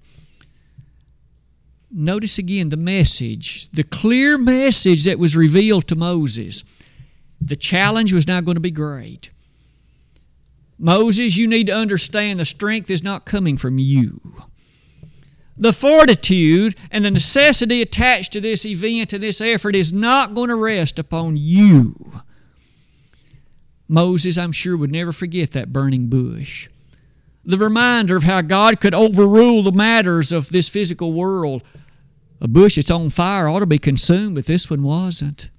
Notice 1.93 2.37
again 2.37 2.69
the 2.69 2.77
message, 2.77 3.69
the 3.69 3.83
clear 3.83 4.37
message 4.37 5.03
that 5.03 5.19
was 5.19 5.35
revealed 5.35 5.87
to 5.87 5.95
Moses. 5.95 6.63
The 7.39 7.55
challenge 7.55 8.13
was 8.13 8.27
now 8.27 8.41
going 8.41 8.55
to 8.55 8.61
be 8.61 8.71
great. 8.71 9.29
Moses, 10.79 11.37
you 11.37 11.47
need 11.47 11.67
to 11.67 11.75
understand 11.75 12.39
the 12.39 12.45
strength 12.45 12.89
is 12.89 13.03
not 13.03 13.25
coming 13.25 13.57
from 13.57 13.77
you 13.77 14.45
the 15.61 15.71
fortitude 15.71 16.75
and 16.89 17.05
the 17.05 17.11
necessity 17.11 17.83
attached 17.83 18.33
to 18.33 18.41
this 18.41 18.65
event 18.65 19.13
and 19.13 19.21
this 19.21 19.39
effort 19.39 19.75
is 19.75 19.93
not 19.93 20.33
going 20.33 20.49
to 20.49 20.55
rest 20.55 20.97
upon 20.97 21.37
you. 21.37 22.21
Moses, 23.87 24.39
I'm 24.39 24.51
sure, 24.51 24.75
would 24.75 24.91
never 24.91 25.11
forget 25.11 25.51
that 25.51 25.71
burning 25.71 26.07
bush. 26.07 26.67
The 27.45 27.59
reminder 27.59 28.15
of 28.15 28.23
how 28.23 28.41
God 28.41 28.79
could 28.79 28.95
overrule 28.95 29.61
the 29.61 29.71
matters 29.71 30.31
of 30.31 30.49
this 30.49 30.67
physical 30.67 31.13
world. 31.13 31.61
A 32.41 32.47
bush 32.47 32.75
that's 32.75 32.89
on 32.89 33.11
fire 33.11 33.47
ought 33.47 33.59
to 33.59 33.67
be 33.67 33.77
consumed, 33.77 34.35
but 34.35 34.47
this 34.47 34.69
one 34.69 34.81
wasn't. 34.81 35.49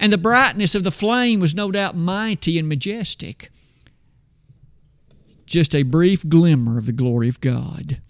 And 0.00 0.12
the 0.12 0.18
brightness 0.18 0.74
of 0.74 0.82
the 0.82 0.90
flame 0.90 1.40
was 1.40 1.54
no 1.54 1.70
doubt 1.70 1.94
mighty 1.94 2.58
and 2.58 2.68
majestic. 2.68 3.50
Just 5.44 5.74
a 5.74 5.82
brief 5.82 6.26
glimmer 6.26 6.78
of 6.78 6.86
the 6.86 6.92
glory 6.92 7.28
of 7.28 7.40
God. 7.40 8.00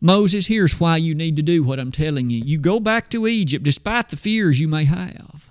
Moses, 0.00 0.46
here's 0.46 0.78
why 0.78 0.96
you 0.96 1.12
need 1.12 1.34
to 1.36 1.42
do 1.42 1.64
what 1.64 1.80
I'm 1.80 1.90
telling 1.90 2.30
you. 2.30 2.40
You 2.44 2.58
go 2.58 2.78
back 2.78 3.10
to 3.10 3.26
Egypt 3.26 3.64
despite 3.64 4.10
the 4.10 4.16
fears 4.16 4.60
you 4.60 4.68
may 4.68 4.84
have. 4.84 5.50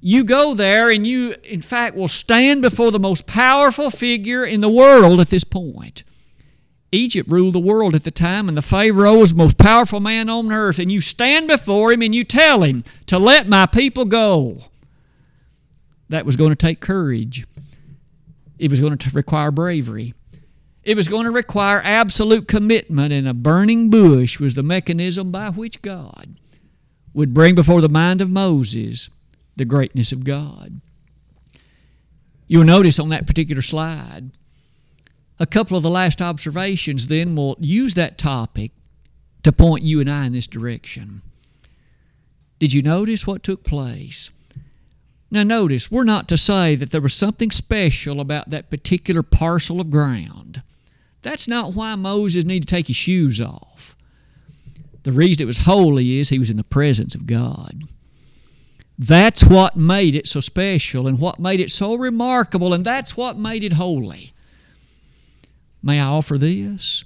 You 0.00 0.24
go 0.24 0.52
there 0.52 0.90
and 0.90 1.06
you, 1.06 1.36
in 1.44 1.62
fact, 1.62 1.96
will 1.96 2.08
stand 2.08 2.60
before 2.60 2.90
the 2.90 2.98
most 2.98 3.26
powerful 3.26 3.90
figure 3.90 4.44
in 4.44 4.60
the 4.60 4.68
world 4.68 5.20
at 5.20 5.30
this 5.30 5.44
point. 5.44 6.02
Egypt 6.92 7.30
ruled 7.30 7.54
the 7.54 7.60
world 7.60 7.94
at 7.94 8.04
the 8.04 8.10
time, 8.10 8.48
and 8.48 8.56
the 8.56 8.62
Pharaoh 8.62 9.18
was 9.18 9.30
the 9.30 9.36
most 9.36 9.58
powerful 9.58 10.00
man 10.00 10.28
on 10.28 10.52
earth. 10.52 10.78
And 10.78 10.90
you 10.90 11.00
stand 11.00 11.48
before 11.48 11.92
him 11.92 12.02
and 12.02 12.14
you 12.14 12.24
tell 12.24 12.62
him 12.62 12.84
to 13.06 13.18
let 13.18 13.48
my 13.48 13.66
people 13.66 14.04
go. 14.04 14.64
That 16.08 16.24
was 16.24 16.36
going 16.36 16.50
to 16.50 16.56
take 16.56 16.80
courage, 16.80 17.46
it 18.58 18.70
was 18.70 18.80
going 18.80 18.96
to 18.96 19.10
require 19.10 19.50
bravery. 19.50 20.14
It 20.84 20.96
was 20.96 21.08
going 21.08 21.24
to 21.24 21.32
require 21.32 21.80
absolute 21.82 22.46
commitment, 22.46 23.12
and 23.12 23.26
a 23.26 23.34
burning 23.34 23.90
bush 23.90 24.38
was 24.38 24.54
the 24.54 24.62
mechanism 24.62 25.32
by 25.32 25.50
which 25.50 25.82
God 25.82 26.36
would 27.12 27.34
bring 27.34 27.56
before 27.56 27.80
the 27.80 27.88
mind 27.88 28.22
of 28.22 28.30
Moses 28.30 29.08
the 29.56 29.64
greatness 29.64 30.12
of 30.12 30.22
God. 30.22 30.80
You'll 32.46 32.62
notice 32.62 33.00
on 33.00 33.08
that 33.08 33.26
particular 33.26 33.62
slide, 33.62 34.30
a 35.38 35.46
couple 35.46 35.76
of 35.76 35.82
the 35.82 35.90
last 35.90 36.22
observations 36.22 37.08
then 37.08 37.36
will 37.36 37.56
use 37.60 37.94
that 37.94 38.18
topic 38.18 38.72
to 39.42 39.52
point 39.52 39.84
you 39.84 40.00
and 40.00 40.10
I 40.10 40.26
in 40.26 40.32
this 40.32 40.46
direction. 40.46 41.22
Did 42.58 42.72
you 42.72 42.82
notice 42.82 43.26
what 43.26 43.42
took 43.42 43.64
place? 43.64 44.30
Now, 45.30 45.42
notice, 45.42 45.90
we're 45.90 46.04
not 46.04 46.28
to 46.28 46.38
say 46.38 46.76
that 46.76 46.90
there 46.90 47.00
was 47.00 47.12
something 47.12 47.50
special 47.50 48.20
about 48.20 48.50
that 48.50 48.70
particular 48.70 49.22
parcel 49.22 49.80
of 49.80 49.90
ground. 49.90 50.62
That's 51.22 51.48
not 51.48 51.74
why 51.74 51.94
Moses 51.96 52.44
needed 52.44 52.68
to 52.68 52.74
take 52.74 52.86
his 52.86 52.96
shoes 52.96 53.40
off. 53.40 53.96
The 55.02 55.12
reason 55.12 55.42
it 55.42 55.46
was 55.46 55.58
holy 55.58 56.18
is 56.18 56.28
he 56.28 56.38
was 56.38 56.50
in 56.50 56.56
the 56.56 56.64
presence 56.64 57.14
of 57.14 57.26
God. 57.26 57.82
That's 58.98 59.44
what 59.44 59.76
made 59.76 60.14
it 60.14 60.26
so 60.26 60.40
special 60.40 61.06
and 61.06 61.18
what 61.18 61.38
made 61.38 61.60
it 61.60 61.70
so 61.70 61.94
remarkable, 61.96 62.72
and 62.72 62.84
that's 62.84 63.16
what 63.16 63.38
made 63.38 63.62
it 63.62 63.74
holy. 63.74 64.32
May 65.82 66.00
I 66.00 66.06
offer 66.06 66.38
this? 66.38 67.04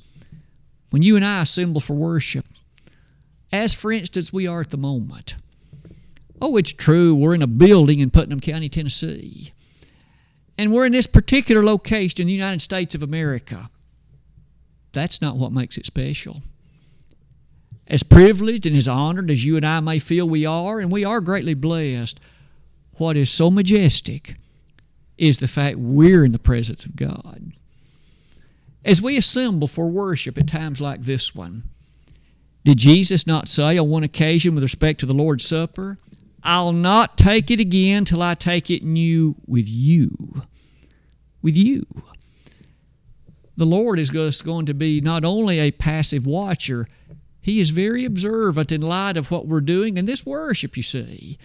When 0.91 1.03
you 1.03 1.17
and 1.17 1.25
I 1.25 1.43
assemble 1.43 1.81
for 1.81 1.95
worship, 1.95 2.47
as 3.53 3.75
for 3.75 3.93
instance 3.93 4.33
we 4.33 4.47
are 4.47 4.61
at 4.61 4.71
the 4.71 4.77
moment, 4.77 5.37
oh, 6.41 6.57
it's 6.57 6.73
true, 6.73 7.15
we're 7.15 7.35
in 7.35 7.43
a 7.43 7.47
building 7.47 8.01
in 8.01 8.11
Putnam 8.11 8.41
County, 8.41 8.69
Tennessee, 8.69 9.53
and 10.59 10.73
we're 10.73 10.87
in 10.87 10.93
this 10.93 11.07
particular 11.07 11.63
location 11.63 12.23
in 12.23 12.27
the 12.27 12.33
United 12.33 12.61
States 12.61 12.95
of 12.95 13.03
America. 13.03 13.71
That's 14.93 15.23
not 15.23 15.37
what 15.37 15.53
makes 15.53 15.79
it 15.79 15.87
special 15.87 16.43
as 17.91 18.05
privileged 18.05 18.67
and 18.67 18.77
as 18.77 18.87
honored 18.87 19.31
as 19.31 19.45
you 19.45 19.57
and 19.57 19.67
I 19.67 19.81
may 19.81 19.99
feel 19.99 20.29
we 20.29 20.47
are, 20.47 20.79
and 20.79 20.93
we 20.93 21.05
are 21.05 21.21
greatly 21.21 21.55
blessed, 21.55 22.21
what 22.95 23.17
is 23.17 23.29
so 23.29 23.51
majestic 23.51 24.37
is 25.19 25.41
the 25.41 25.49
fact 25.49 25.77
we're 25.77 26.25
in 26.25 26.31
the 26.33 26.39
presence 26.39 26.85
of 26.85 26.95
God. 26.95 27.53
As 28.85 29.03
we 29.03 29.17
assemble 29.17 29.69
for 29.69 29.89
worship 29.89 30.39
at 30.39 30.47
times 30.47 30.81
like 30.81 31.03
this 31.03 31.35
one, 31.35 31.65
did 32.65 32.79
Jesus 32.79 33.27
not 33.27 33.49
say 33.49 33.79
on 33.79 33.89
one 33.89 34.05
occasion 34.05 34.55
with 34.55 34.63
respect 34.63 35.01
to 35.01 35.07
the 35.07 35.15
Lord's 35.15 35.47
Supper, 35.47 35.99
I'll 36.43 36.73
not 36.73 37.19
take 37.19 37.51
it 37.51 37.61
again 37.61 38.05
till 38.05 38.23
I 38.23 38.35
take 38.35 38.71
it 38.71 38.83
new 38.83 39.37
with 39.47 39.69
you? 39.69 40.43
With 41.43 41.57
you. 41.57 41.87
The 43.57 43.67
Lord 43.67 43.99
is 43.99 44.11
going 44.11 44.67
to 44.67 44.75
be 44.75 45.01
not 45.01 45.25
only 45.25 45.59
a 45.59 45.71
passive 45.71 46.27
watcher, 46.27 46.87
he 47.41 47.61
is 47.61 47.71
very 47.71 48.05
observant 48.05 48.73
in 48.73 48.81
light 48.81 49.17
of 49.17 49.31
what 49.31 49.47
we're 49.47 49.61
doing. 49.61 49.99
And 49.99 50.09
this 50.09 50.25
worship, 50.27 50.77
you 50.77 50.83
see, 50.83 51.39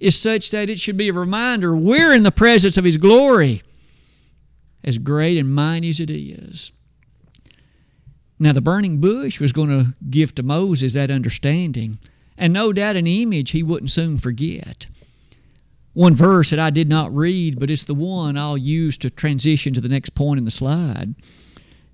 is 0.00 0.18
such 0.18 0.50
that 0.50 0.70
it 0.70 0.80
should 0.80 0.96
be 0.96 1.08
a 1.08 1.14
reminder 1.14 1.74
we're 1.74 2.12
in 2.12 2.22
the 2.22 2.32
presence 2.32 2.76
of 2.76 2.84
His 2.84 2.96
glory, 2.96 3.62
as 4.84 4.98
great 4.98 5.38
and 5.38 5.54
mighty 5.54 5.90
as 5.90 6.00
it 6.00 6.10
is. 6.10 6.70
Now, 8.38 8.52
the 8.52 8.60
burning 8.60 8.98
bush 9.00 9.40
was 9.40 9.52
going 9.52 9.68
to 9.70 9.94
give 10.10 10.34
to 10.34 10.42
Moses 10.42 10.94
that 10.94 11.10
understanding, 11.10 11.98
and 12.36 12.52
no 12.52 12.72
doubt 12.72 12.96
an 12.96 13.06
image 13.06 13.52
he 13.52 13.62
wouldn't 13.62 13.90
soon 13.90 14.18
forget. 14.18 14.86
One 15.92 16.14
verse 16.14 16.50
that 16.50 16.58
I 16.58 16.70
did 16.70 16.88
not 16.88 17.14
read, 17.14 17.60
but 17.60 17.70
it's 17.70 17.84
the 17.84 17.94
one 17.94 18.36
I'll 18.36 18.58
use 18.58 18.98
to 18.98 19.10
transition 19.10 19.72
to 19.74 19.80
the 19.80 19.88
next 19.88 20.10
point 20.10 20.38
in 20.38 20.44
the 20.44 20.50
slide. 20.50 21.14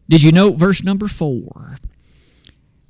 Did 0.08 0.22
you 0.22 0.32
note 0.32 0.56
verse 0.56 0.82
number 0.82 1.06
four? 1.06 1.76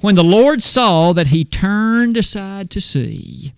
When 0.00 0.14
the 0.14 0.24
Lord 0.24 0.62
saw 0.62 1.12
that 1.12 1.26
he 1.26 1.44
turned 1.44 2.16
aside 2.16 2.70
to 2.70 2.80
see, 2.80 3.52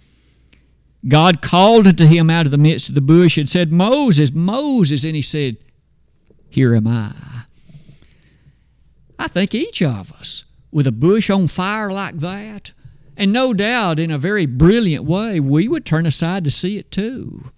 God 1.06 1.42
called 1.42 1.86
unto 1.86 2.06
him 2.06 2.30
out 2.30 2.46
of 2.46 2.52
the 2.52 2.58
midst 2.58 2.88
of 2.88 2.94
the 2.94 3.00
bush 3.00 3.36
and 3.36 3.48
said, 3.48 3.70
Moses, 3.70 4.32
Moses. 4.32 5.04
And 5.04 5.14
he 5.14 5.22
said, 5.22 5.56
Here 6.52 6.74
am 6.74 6.86
I. 6.86 7.14
I 9.18 9.26
think 9.26 9.54
each 9.54 9.80
of 9.80 10.12
us, 10.12 10.44
with 10.70 10.86
a 10.86 10.92
bush 10.92 11.30
on 11.30 11.46
fire 11.46 11.90
like 11.90 12.18
that, 12.18 12.72
and 13.16 13.32
no 13.32 13.54
doubt 13.54 13.98
in 13.98 14.10
a 14.10 14.18
very 14.18 14.44
brilliant 14.44 15.04
way, 15.06 15.40
we 15.40 15.66
would 15.66 15.86
turn 15.86 16.04
aside 16.04 16.44
to 16.44 16.50
see 16.50 16.76
it 16.76 16.90
too. 16.90 17.50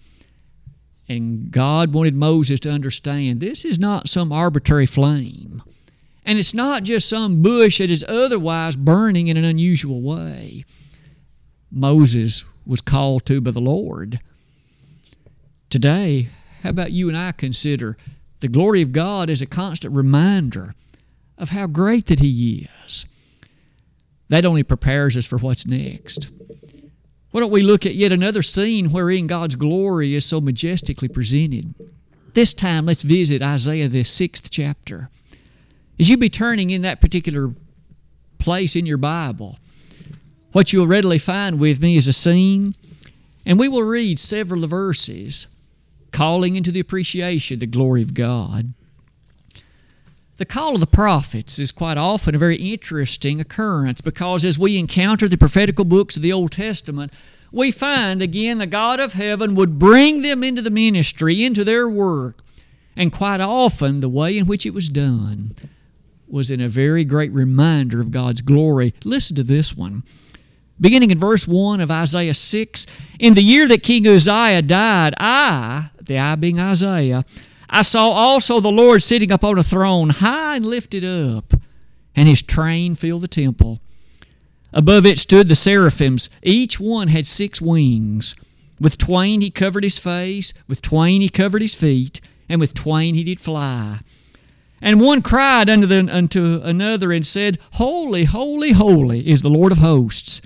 And 1.09 1.51
God 1.51 1.93
wanted 1.93 2.15
Moses 2.15 2.57
to 2.61 2.71
understand 2.71 3.41
this 3.41 3.65
is 3.65 3.77
not 3.77 4.07
some 4.07 4.31
arbitrary 4.31 4.85
flame. 4.85 5.61
And 6.23 6.39
it's 6.39 6.53
not 6.53 6.83
just 6.83 7.09
some 7.09 7.41
bush 7.41 7.79
that 7.79 7.91
is 7.91 8.05
otherwise 8.07 8.77
burning 8.77 9.27
in 9.27 9.35
an 9.35 9.43
unusual 9.43 10.01
way. 10.01 10.63
Moses 11.69 12.45
was 12.65 12.79
called 12.79 13.25
to 13.25 13.41
by 13.41 13.51
the 13.51 13.59
Lord. 13.59 14.21
Today, 15.69 16.29
how 16.61 16.69
about 16.69 16.93
you 16.93 17.09
and 17.09 17.17
I 17.17 17.33
consider 17.33 17.97
the 18.39 18.47
glory 18.47 18.81
of 18.81 18.91
God 18.91 19.29
is 19.29 19.41
a 19.41 19.45
constant 19.45 19.93
reminder 19.93 20.75
of 21.37 21.49
how 21.49 21.67
great 21.67 22.07
that 22.07 22.19
He 22.19 22.67
is? 22.85 23.05
That 24.29 24.45
only 24.45 24.63
prepares 24.63 25.17
us 25.17 25.25
for 25.25 25.37
what's 25.37 25.65
next. 25.65 26.29
Why 27.31 27.41
don't 27.41 27.51
we 27.51 27.63
look 27.63 27.85
at 27.85 27.95
yet 27.95 28.11
another 28.11 28.41
scene 28.41 28.91
wherein 28.91 29.27
God's 29.27 29.55
glory 29.55 30.15
is 30.15 30.25
so 30.25 30.39
majestically 30.39 31.09
presented? 31.09 31.75
This 32.33 32.53
time, 32.53 32.85
let's 32.85 33.01
visit 33.01 33.41
Isaiah, 33.41 33.87
the 33.87 34.03
sixth 34.03 34.49
chapter. 34.49 35.09
As 35.99 36.09
you 36.09 36.17
be 36.17 36.29
turning 36.29 36.69
in 36.69 36.81
that 36.81 37.01
particular 37.01 37.53
place 38.39 38.75
in 38.75 38.85
your 38.85 38.97
Bible, 38.97 39.57
what 40.51 40.71
you'll 40.71 40.87
readily 40.87 41.17
find 41.17 41.59
with 41.59 41.81
me 41.81 41.97
is 41.97 42.07
a 42.07 42.13
scene, 42.13 42.75
and 43.45 43.59
we 43.59 43.67
will 43.67 43.83
read 43.83 44.19
several 44.19 44.65
verses 44.67 45.47
calling 46.15 46.55
into 46.55 46.71
the 46.71 46.79
appreciation 46.79 47.59
the 47.59 47.67
glory 47.67 48.01
of 48.01 48.13
God. 48.13 48.73
The 50.37 50.45
call 50.45 50.75
of 50.75 50.79
the 50.79 50.87
prophets 50.87 51.59
is 51.59 51.73
quite 51.73 51.97
often 51.97 52.33
a 52.33 52.37
very 52.37 52.55
interesting 52.55 53.41
occurrence 53.41 53.99
because 53.99 54.45
as 54.45 54.57
we 54.57 54.77
encounter 54.77 55.27
the 55.27 55.37
prophetical 55.37 55.83
books 55.83 56.15
of 56.15 56.23
the 56.23 56.31
Old 56.31 56.53
Testament, 56.53 57.11
we 57.51 57.69
find 57.69 58.21
again 58.21 58.59
the 58.59 58.65
God 58.65 59.01
of 59.01 59.11
heaven 59.11 59.55
would 59.55 59.77
bring 59.77 60.21
them 60.21 60.41
into 60.41 60.61
the 60.61 60.69
ministry, 60.69 61.43
into 61.43 61.65
their 61.65 61.87
work, 61.87 62.39
and 62.95 63.11
quite 63.11 63.41
often 63.41 63.99
the 63.99 64.07
way 64.07 64.37
in 64.37 64.45
which 64.45 64.65
it 64.65 64.73
was 64.73 64.87
done 64.87 65.53
was 66.29 66.49
in 66.49 66.61
a 66.61 66.69
very 66.69 67.03
great 67.03 67.31
reminder 67.33 67.99
of 67.99 68.11
God's 68.11 68.39
glory. 68.39 68.93
Listen 69.03 69.35
to 69.35 69.43
this 69.43 69.75
one. 69.75 70.03
Beginning 70.79 71.11
in 71.11 71.19
verse 71.19 71.45
1 71.45 71.79
of 71.81 71.91
Isaiah 71.91 72.33
6 72.33 72.85
In 73.19 73.33
the 73.33 73.43
year 73.43 73.67
that 73.67 73.83
King 73.83 74.07
Uzziah 74.07 74.61
died, 74.61 75.13
I, 75.19 75.89
the 76.05 76.19
eye 76.19 76.35
being 76.35 76.59
Isaiah, 76.59 77.25
I 77.69 77.81
saw 77.81 78.09
also 78.09 78.59
the 78.59 78.71
Lord 78.71 79.03
sitting 79.03 79.31
upon 79.31 79.57
a 79.57 79.63
throne, 79.63 80.09
high 80.09 80.57
and 80.57 80.65
lifted 80.65 81.03
up, 81.03 81.53
and 82.15 82.27
his 82.27 82.41
train 82.41 82.95
filled 82.95 83.23
the 83.23 83.27
temple. 83.27 83.79
Above 84.71 85.05
it 85.05 85.17
stood 85.17 85.47
the 85.47 85.55
seraphims. 85.55 86.29
Each 86.43 86.79
one 86.79 87.07
had 87.07 87.25
six 87.25 87.61
wings. 87.61 88.35
With 88.79 88.97
twain 88.97 89.41
he 89.41 89.49
covered 89.49 89.83
his 89.83 89.97
face, 89.97 90.53
with 90.67 90.81
twain 90.81 91.21
he 91.21 91.29
covered 91.29 91.61
his 91.61 91.73
feet, 91.73 92.19
and 92.49 92.59
with 92.59 92.73
twain 92.73 93.15
he 93.15 93.23
did 93.23 93.39
fly. 93.39 93.99
And 94.81 94.99
one 94.99 95.21
cried 95.21 95.69
unto, 95.69 95.87
the, 95.87 96.07
unto 96.13 96.59
another 96.61 97.11
and 97.11 97.25
said, 97.25 97.57
Holy, 97.73 98.25
holy, 98.25 98.73
holy 98.73 99.27
is 99.27 99.41
the 99.41 99.49
Lord 99.49 99.71
of 99.71 99.79
hosts. 99.79 100.41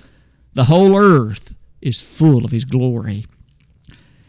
The 0.54 0.64
whole 0.64 0.96
earth 0.96 1.54
is 1.82 2.00
full 2.00 2.44
of 2.44 2.52
his 2.52 2.64
glory. 2.64 3.26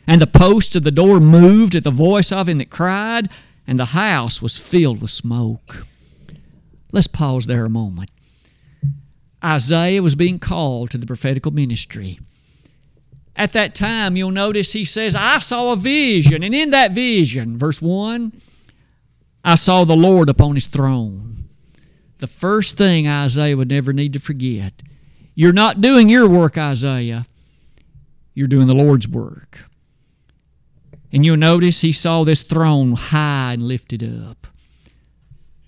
And 0.07 0.21
the 0.21 0.27
posts 0.27 0.75
of 0.75 0.83
the 0.83 0.91
door 0.91 1.19
moved 1.19 1.75
at 1.75 1.83
the 1.83 1.91
voice 1.91 2.31
of 2.31 2.49
him 2.49 2.57
that 2.57 2.69
cried, 2.69 3.29
and 3.67 3.79
the 3.79 3.85
house 3.85 4.41
was 4.41 4.57
filled 4.57 5.01
with 5.01 5.11
smoke. 5.11 5.85
Let's 6.91 7.07
pause 7.07 7.45
there 7.45 7.65
a 7.65 7.69
moment. 7.69 8.09
Isaiah 9.43 10.03
was 10.03 10.15
being 10.15 10.39
called 10.39 10.91
to 10.91 10.97
the 10.97 11.05
prophetical 11.05 11.51
ministry. 11.51 12.19
At 13.35 13.53
that 13.53 13.73
time, 13.73 14.15
you'll 14.15 14.31
notice 14.31 14.73
he 14.73 14.85
says, 14.85 15.15
I 15.15 15.39
saw 15.39 15.71
a 15.71 15.75
vision. 15.75 16.43
And 16.43 16.53
in 16.53 16.69
that 16.71 16.91
vision, 16.91 17.57
verse 17.57 17.81
1, 17.81 18.33
I 19.43 19.55
saw 19.55 19.83
the 19.83 19.95
Lord 19.95 20.29
upon 20.29 20.55
his 20.55 20.67
throne. 20.67 21.49
The 22.19 22.27
first 22.27 22.77
thing 22.77 23.07
Isaiah 23.07 23.57
would 23.57 23.69
never 23.69 23.93
need 23.93 24.13
to 24.13 24.19
forget 24.19 24.73
you're 25.33 25.53
not 25.53 25.79
doing 25.79 26.09
your 26.09 26.27
work, 26.27 26.57
Isaiah. 26.57 27.25
You're 28.33 28.49
doing 28.49 28.67
the 28.67 28.75
Lord's 28.75 29.07
work. 29.07 29.70
And 31.11 31.25
you'll 31.25 31.37
notice 31.37 31.81
he 31.81 31.91
saw 31.91 32.23
this 32.23 32.43
throne 32.43 32.93
high 32.93 33.53
and 33.53 33.63
lifted 33.63 34.03
up, 34.03 34.47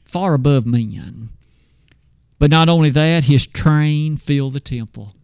far 0.05 0.33
above 0.33 0.65
men. 0.65 1.29
But 2.39 2.49
not 2.49 2.69
only 2.69 2.89
that, 2.91 3.25
his 3.25 3.45
train 3.45 4.17
filled 4.17 4.53
the 4.53 4.59
temple. 4.59 5.15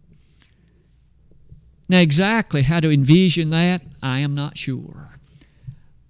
Now, 1.88 2.00
exactly 2.00 2.62
how 2.64 2.80
to 2.82 2.92
envision 2.92 3.50
that, 3.50 3.82
I 4.04 4.20
am 4.20 4.36
not 4.36 4.58
sure. 4.58 5.20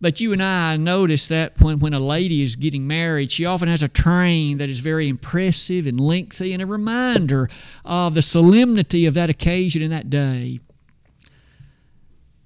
But 0.01 0.21
you 0.21 0.31
and 0.33 0.41
I 0.41 0.77
notice 0.77 1.27
that 1.27 1.59
when, 1.61 1.79
when 1.79 1.93
a 1.93 1.99
lady 1.99 2.41
is 2.41 2.55
getting 2.55 2.87
married, 2.87 3.31
she 3.31 3.45
often 3.45 3.67
has 3.67 3.83
a 3.83 3.87
train 3.87 4.57
that 4.57 4.69
is 4.69 4.79
very 4.79 5.07
impressive 5.07 5.85
and 5.85 5.99
lengthy 5.99 6.53
and 6.53 6.61
a 6.61 6.65
reminder 6.65 7.49
of 7.83 8.13
the 8.13 8.21
solemnity 8.21 9.05
of 9.05 9.13
that 9.13 9.29
occasion 9.29 9.81
and 9.81 9.91
that 9.91 10.09
day. 10.09 10.59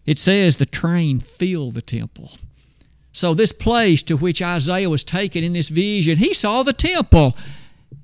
It 0.06 0.18
says 0.18 0.58
the 0.58 0.66
train 0.66 1.20
filled 1.20 1.76
the 1.76 1.82
temple. 1.82 2.32
So, 3.12 3.34
this 3.34 3.52
place 3.52 4.02
to 4.04 4.18
which 4.18 4.42
Isaiah 4.42 4.90
was 4.90 5.04
taken 5.04 5.44
in 5.44 5.54
this 5.54 5.70
vision, 5.70 6.18
he 6.18 6.34
saw 6.34 6.64
the 6.64 6.74
temple. 6.74 7.38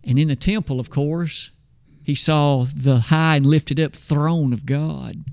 And 0.03 0.19
in 0.19 0.27
the 0.27 0.35
temple, 0.35 0.79
of 0.79 0.89
course, 0.89 1.51
he 2.03 2.15
saw 2.15 2.65
the 2.75 2.99
high 2.99 3.37
and 3.37 3.45
lifted 3.45 3.79
up 3.79 3.95
throne 3.95 4.53
of 4.53 4.65
God. 4.65 5.23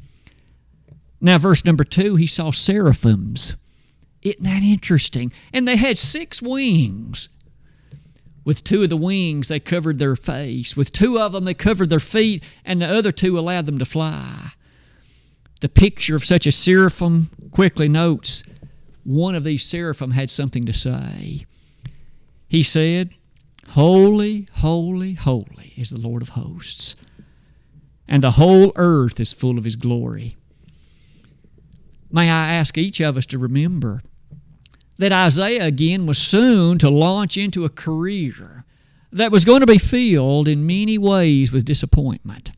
Now, 1.20 1.38
verse 1.38 1.64
number 1.64 1.84
two, 1.84 2.16
he 2.16 2.26
saw 2.26 2.50
seraphims. 2.50 3.56
Isn't 4.22 4.44
that 4.44 4.62
interesting? 4.62 5.32
And 5.52 5.68
they 5.68 5.76
had 5.76 5.98
six 5.98 6.42
wings. 6.42 7.28
With 8.44 8.64
two 8.64 8.82
of 8.82 8.90
the 8.90 8.96
wings, 8.96 9.48
they 9.48 9.60
covered 9.60 9.98
their 9.98 10.16
face. 10.16 10.76
With 10.76 10.92
two 10.92 11.18
of 11.18 11.32
them, 11.32 11.44
they 11.44 11.54
covered 11.54 11.90
their 11.90 12.00
feet, 12.00 12.42
and 12.64 12.80
the 12.80 12.86
other 12.86 13.12
two 13.12 13.38
allowed 13.38 13.66
them 13.66 13.78
to 13.78 13.84
fly. 13.84 14.52
The 15.60 15.68
picture 15.68 16.14
of 16.14 16.24
such 16.24 16.46
a 16.46 16.52
seraphim 16.52 17.30
quickly 17.50 17.88
notes 17.88 18.42
one 19.04 19.34
of 19.34 19.44
these 19.44 19.64
seraphim 19.64 20.10
had 20.10 20.30
something 20.30 20.66
to 20.66 20.72
say. 20.72 21.46
He 22.48 22.62
said, 22.62 23.10
Holy, 23.70 24.48
holy, 24.54 25.14
holy 25.14 25.72
is 25.76 25.90
the 25.90 26.00
Lord 26.00 26.22
of 26.22 26.30
hosts, 26.30 26.96
and 28.08 28.22
the 28.22 28.32
whole 28.32 28.72
earth 28.76 29.18
is 29.20 29.32
full 29.32 29.58
of 29.58 29.64
his 29.64 29.76
glory. 29.76 30.34
May 32.10 32.30
I 32.30 32.52
ask 32.52 32.76
each 32.78 33.00
of 33.00 33.16
us 33.16 33.26
to 33.26 33.38
remember 33.38 34.02
that 34.98 35.12
Isaiah 35.12 35.64
again 35.64 36.06
was 36.06 36.18
soon 36.18 36.78
to 36.78 36.90
launch 36.90 37.36
into 37.36 37.64
a 37.64 37.70
career 37.70 38.64
that 39.12 39.32
was 39.32 39.44
going 39.44 39.60
to 39.60 39.66
be 39.66 39.78
filled 39.78 40.48
in 40.48 40.66
many 40.66 40.98
ways 40.98 41.52
with 41.52 41.64
disappointment. 41.64 42.52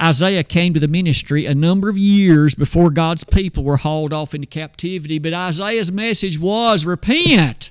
Isaiah 0.00 0.44
came 0.44 0.72
to 0.72 0.80
the 0.80 0.88
ministry 0.88 1.44
a 1.44 1.54
number 1.54 1.88
of 1.88 1.98
years 1.98 2.54
before 2.54 2.90
God's 2.90 3.24
people 3.24 3.64
were 3.64 3.76
hauled 3.76 4.12
off 4.12 4.34
into 4.34 4.46
captivity, 4.46 5.18
but 5.18 5.34
Isaiah's 5.34 5.92
message 5.92 6.38
was 6.38 6.86
repent, 6.86 7.70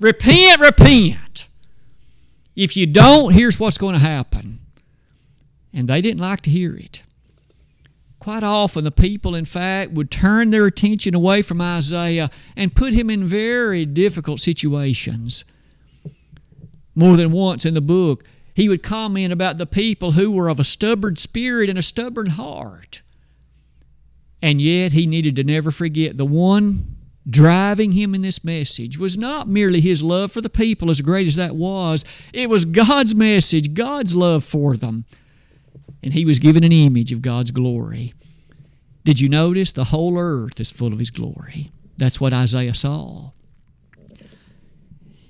repent, 0.00 0.60
repent. 0.60 1.46
If 2.56 2.76
you 2.76 2.86
don't, 2.86 3.32
here's 3.32 3.60
what's 3.60 3.78
going 3.78 3.94
to 3.94 4.00
happen. 4.00 4.58
And 5.72 5.88
they 5.88 6.00
didn't 6.02 6.20
like 6.20 6.42
to 6.42 6.50
hear 6.50 6.74
it. 6.74 7.02
Quite 8.18 8.44
often, 8.44 8.84
the 8.84 8.92
people, 8.92 9.34
in 9.34 9.44
fact, 9.44 9.92
would 9.92 10.10
turn 10.10 10.50
their 10.50 10.66
attention 10.66 11.14
away 11.14 11.42
from 11.42 11.60
Isaiah 11.60 12.30
and 12.56 12.74
put 12.74 12.92
him 12.92 13.10
in 13.10 13.24
very 13.24 13.84
difficult 13.84 14.38
situations. 14.38 15.44
More 16.94 17.16
than 17.16 17.32
once 17.32 17.64
in 17.64 17.74
the 17.74 17.80
book, 17.80 18.24
he 18.54 18.68
would 18.68 18.82
comment 18.82 19.32
about 19.32 19.58
the 19.58 19.66
people 19.66 20.12
who 20.12 20.30
were 20.30 20.48
of 20.48 20.60
a 20.60 20.64
stubborn 20.64 21.16
spirit 21.16 21.70
and 21.70 21.78
a 21.78 21.82
stubborn 21.82 22.30
heart. 22.30 23.02
And 24.40 24.60
yet, 24.60 24.92
he 24.92 25.06
needed 25.06 25.36
to 25.36 25.44
never 25.44 25.70
forget 25.70 26.16
the 26.16 26.24
one 26.24 26.96
driving 27.28 27.92
him 27.92 28.14
in 28.14 28.22
this 28.22 28.42
message 28.42 28.98
was 28.98 29.16
not 29.16 29.46
merely 29.46 29.80
his 29.80 30.02
love 30.02 30.32
for 30.32 30.40
the 30.40 30.50
people, 30.50 30.90
as 30.90 31.00
great 31.00 31.28
as 31.28 31.36
that 31.36 31.54
was, 31.54 32.04
it 32.32 32.50
was 32.50 32.64
God's 32.64 33.14
message, 33.14 33.74
God's 33.74 34.16
love 34.16 34.42
for 34.42 34.76
them 34.76 35.04
and 36.02 36.12
he 36.12 36.24
was 36.24 36.38
given 36.38 36.64
an 36.64 36.72
image 36.72 37.12
of 37.12 37.22
God's 37.22 37.50
glory. 37.50 38.12
Did 39.04 39.20
you 39.20 39.28
notice? 39.28 39.72
The 39.72 39.84
whole 39.84 40.18
earth 40.18 40.60
is 40.60 40.70
full 40.70 40.92
of 40.92 40.98
his 40.98 41.10
glory. 41.10 41.70
That's 41.96 42.20
what 42.20 42.32
Isaiah 42.32 42.74
saw. 42.74 43.30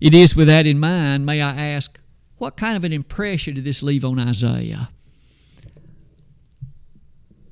It 0.01 0.15
is 0.15 0.35
with 0.35 0.49
that 0.49 0.67
in 0.67 0.81
mind, 0.81 1.27
may 1.27 1.41
I 1.41 1.51
ask, 1.51 1.99
what 2.43 2.57
kind 2.57 2.77
of 2.77 2.83
an 2.83 2.93
impression 2.93 3.55
did 3.55 3.65
this 3.65 3.85
leave 3.85 4.05
on 4.05 4.19
Isaiah? 4.19 4.89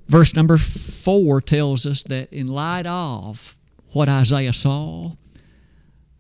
Verse 0.08 0.34
number 0.34 0.58
four 0.58 1.40
tells 1.40 1.86
us 1.86 2.02
that 2.02 2.32
in 2.32 2.48
light 2.48 2.88
of 2.88 3.56
what 3.92 4.08
Isaiah 4.08 4.52
saw, 4.52 5.12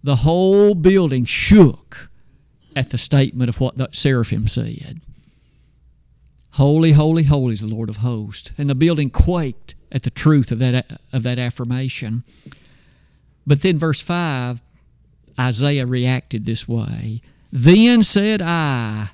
the 0.04 0.16
whole 0.16 0.76
building 0.76 1.24
shook 1.24 2.10
at 2.76 2.90
the 2.90 2.98
statement 2.98 3.48
of 3.48 3.58
what 3.58 3.76
the 3.76 3.88
seraphim 3.90 4.46
said. 4.46 5.00
Holy, 6.52 6.92
holy, 6.92 7.24
holy 7.24 7.54
is 7.54 7.62
the 7.62 7.66
Lord 7.66 7.90
of 7.90 7.96
hosts. 7.96 8.52
And 8.56 8.70
the 8.70 8.76
building 8.76 9.10
quaked 9.10 9.74
at 9.90 10.04
the 10.04 10.10
truth 10.10 10.52
of 10.52 10.60
that, 10.60 11.00
of 11.12 11.24
that 11.24 11.40
affirmation. 11.40 12.22
But 13.44 13.62
then, 13.62 13.78
verse 13.78 14.00
5, 14.00 14.60
Isaiah 15.40 15.86
reacted 15.86 16.46
this 16.46 16.68
way 16.68 17.20
Then 17.52 18.02
said 18.02 18.40
I, 18.40 19.10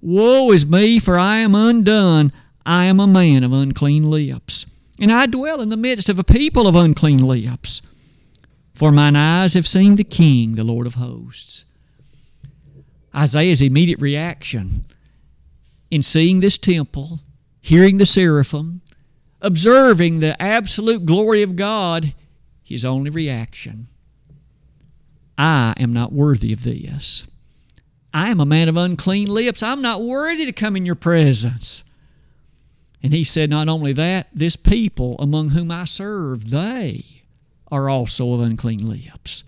Woe 0.00 0.50
is 0.52 0.66
me, 0.66 0.98
for 0.98 1.18
I 1.18 1.38
am 1.38 1.54
undone. 1.54 2.32
I 2.64 2.84
am 2.84 3.00
a 3.00 3.06
man 3.06 3.44
of 3.44 3.52
unclean 3.52 4.04
lips, 4.04 4.66
and 5.00 5.10
I 5.10 5.26
dwell 5.26 5.60
in 5.60 5.68
the 5.70 5.76
midst 5.76 6.08
of 6.08 6.18
a 6.18 6.24
people 6.24 6.66
of 6.66 6.74
unclean 6.74 7.18
lips. 7.18 7.82
For 8.74 8.92
mine 8.92 9.16
eyes 9.16 9.54
have 9.54 9.66
seen 9.66 9.96
the 9.96 10.04
King, 10.04 10.54
the 10.54 10.64
Lord 10.64 10.86
of 10.86 10.94
hosts. 10.94 11.64
Isaiah's 13.14 13.62
immediate 13.62 14.00
reaction 14.00 14.84
in 15.90 16.02
seeing 16.02 16.40
this 16.40 16.58
temple, 16.58 17.20
hearing 17.60 17.96
the 17.96 18.06
seraphim, 18.06 18.82
observing 19.40 20.20
the 20.20 20.40
absolute 20.40 21.06
glory 21.06 21.42
of 21.42 21.56
God, 21.56 22.12
his 22.62 22.84
only 22.84 23.10
reaction 23.10 23.88
I 25.38 25.72
am 25.78 25.92
not 25.92 26.12
worthy 26.12 26.52
of 26.52 26.64
this. 26.64 27.24
I 28.12 28.28
am 28.30 28.40
a 28.40 28.46
man 28.46 28.68
of 28.68 28.76
unclean 28.76 29.28
lips. 29.28 29.62
I'm 29.62 29.80
not 29.80 30.02
worthy 30.02 30.44
to 30.44 30.52
come 30.52 30.76
in 30.76 30.84
your 30.84 30.96
presence. 30.96 31.84
And 33.02 33.12
he 33.12 33.22
said, 33.22 33.48
Not 33.48 33.68
only 33.68 33.92
that, 33.92 34.28
this 34.34 34.56
people 34.56 35.14
among 35.20 35.50
whom 35.50 35.70
I 35.70 35.84
serve, 35.84 36.50
they 36.50 37.22
are 37.70 37.88
also 37.88 38.32
of 38.32 38.40
unclean 38.40 38.88
lips. 38.88 39.44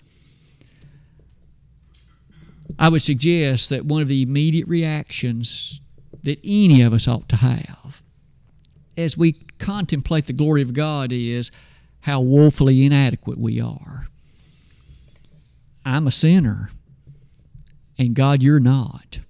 I 2.79 2.89
would 2.89 3.03
suggest 3.03 3.71
that 3.71 3.85
one 3.85 4.03
of 4.03 4.09
the 4.09 4.23
immediate 4.23 4.69
reactions 4.69 5.81
that 6.23 6.39
any 6.45 6.83
of 6.83 6.93
us 6.93 7.09
ought 7.09 7.29
to 7.31 7.37
have 7.37 8.03
as 8.97 9.19
we 9.19 9.33
contemplate 9.59 10.27
the 10.27 10.33
glory 10.33 10.63
of 10.63 10.73
God 10.73 11.11
is 11.13 11.51
how 12.01 12.21
woefully 12.21 12.85
inadequate 12.85 13.39
we 13.39 13.61
are. 13.61 14.07
I'm 15.85 16.07
a 16.07 16.11
sinner, 16.11 16.71
and 17.99 18.15
God, 18.15 18.43
you're 18.43 18.61
not. 18.61 19.21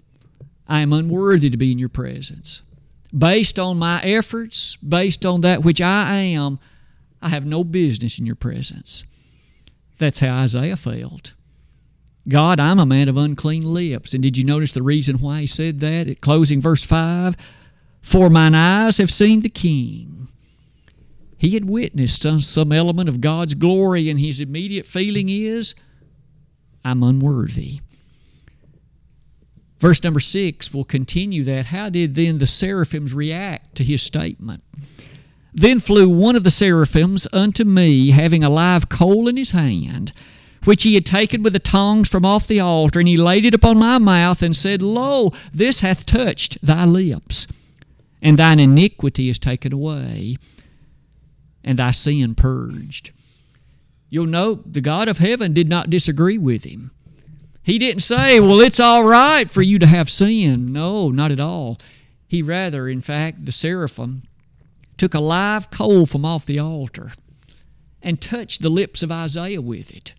I 0.68 0.80
am 0.80 0.92
unworthy 0.92 1.50
to 1.50 1.56
be 1.56 1.72
in 1.72 1.78
your 1.78 1.88
presence. 1.88 2.62
Based 3.16 3.58
on 3.58 3.78
my 3.78 4.00
efforts, 4.02 4.76
based 4.76 5.26
on 5.26 5.40
that 5.40 5.64
which 5.64 5.80
I 5.80 6.14
am, 6.14 6.60
I 7.20 7.28
have 7.28 7.44
no 7.44 7.64
business 7.64 8.18
in 8.18 8.26
your 8.26 8.36
presence. 8.36 9.04
That's 9.98 10.20
how 10.20 10.42
Isaiah 10.42 10.76
felt. 10.76 11.34
God, 12.28 12.60
I'm 12.60 12.78
a 12.78 12.86
man 12.86 13.08
of 13.08 13.16
unclean 13.16 13.62
lips. 13.62 14.14
And 14.14 14.22
did 14.22 14.36
you 14.36 14.44
notice 14.44 14.72
the 14.72 14.82
reason 14.82 15.18
why 15.18 15.40
he 15.40 15.46
said 15.46 15.80
that? 15.80 16.08
At 16.08 16.20
closing 16.20 16.60
verse 16.60 16.84
5 16.84 17.36
For 18.00 18.30
mine 18.30 18.54
eyes 18.54 18.98
have 18.98 19.10
seen 19.10 19.40
the 19.40 19.48
King. 19.48 20.28
He 21.36 21.50
had 21.50 21.68
witnessed 21.68 22.22
some, 22.22 22.40
some 22.40 22.70
element 22.70 23.08
of 23.08 23.20
God's 23.20 23.54
glory, 23.54 24.10
and 24.10 24.20
his 24.20 24.40
immediate 24.40 24.86
feeling 24.86 25.28
is, 25.28 25.74
I'm 26.84 27.02
unworthy. 27.02 27.80
Verse 29.78 30.02
number 30.04 30.20
6 30.20 30.74
will 30.74 30.84
continue 30.84 31.42
that. 31.44 31.66
How 31.66 31.88
did 31.88 32.14
then 32.14 32.38
the 32.38 32.46
seraphims 32.46 33.14
react 33.14 33.74
to 33.76 33.84
his 33.84 34.02
statement? 34.02 34.62
Then 35.52 35.80
flew 35.80 36.08
one 36.08 36.36
of 36.36 36.44
the 36.44 36.50
seraphims 36.50 37.26
unto 37.32 37.64
me, 37.64 38.10
having 38.10 38.44
a 38.44 38.50
live 38.50 38.88
coal 38.88 39.26
in 39.26 39.36
his 39.36 39.50
hand 39.50 40.12
which 40.64 40.82
he 40.82 40.94
had 40.94 41.06
taken 41.06 41.42
with 41.42 41.52
the 41.52 41.58
tongs 41.58 42.08
from 42.08 42.24
off 42.24 42.46
the 42.46 42.60
altar, 42.60 42.98
and 42.98 43.08
he 43.08 43.16
laid 43.16 43.44
it 43.44 43.54
upon 43.54 43.78
my 43.78 43.98
mouth, 43.98 44.42
and 44.42 44.54
said, 44.54 44.82
Lo, 44.82 45.32
this 45.52 45.80
hath 45.80 46.06
touched 46.06 46.58
thy 46.62 46.84
lips, 46.84 47.46
and 48.20 48.38
thine 48.38 48.60
iniquity 48.60 49.28
is 49.28 49.38
taken 49.38 49.72
away, 49.72 50.36
and 51.64 51.78
thy 51.78 51.90
sin 51.90 52.34
purged. 52.34 53.12
You'll 54.10 54.26
note 54.26 54.72
the 54.72 54.80
God 54.80 55.08
of 55.08 55.18
heaven 55.18 55.52
did 55.52 55.68
not 55.68 55.88
disagree 55.88 56.36
with 56.36 56.64
him. 56.64 56.90
He 57.62 57.78
didn't 57.78 58.02
say, 58.02 58.40
Well, 58.40 58.60
it's 58.60 58.80
all 58.80 59.04
right 59.04 59.48
for 59.48 59.62
you 59.62 59.78
to 59.78 59.86
have 59.86 60.10
sin. 60.10 60.66
No, 60.66 61.10
not 61.10 61.30
at 61.30 61.40
all. 61.40 61.78
He 62.26 62.42
rather, 62.42 62.88
in 62.88 63.00
fact, 63.00 63.46
the 63.46 63.52
seraphim 63.52 64.22
took 64.96 65.14
a 65.14 65.20
live 65.20 65.70
coal 65.70 66.06
from 66.06 66.24
off 66.24 66.44
the 66.44 66.58
altar 66.58 67.12
and 68.02 68.20
touched 68.20 68.62
the 68.62 68.68
lips 68.68 69.02
of 69.02 69.12
Isaiah 69.12 69.62
with 69.62 69.94
it 69.94 70.14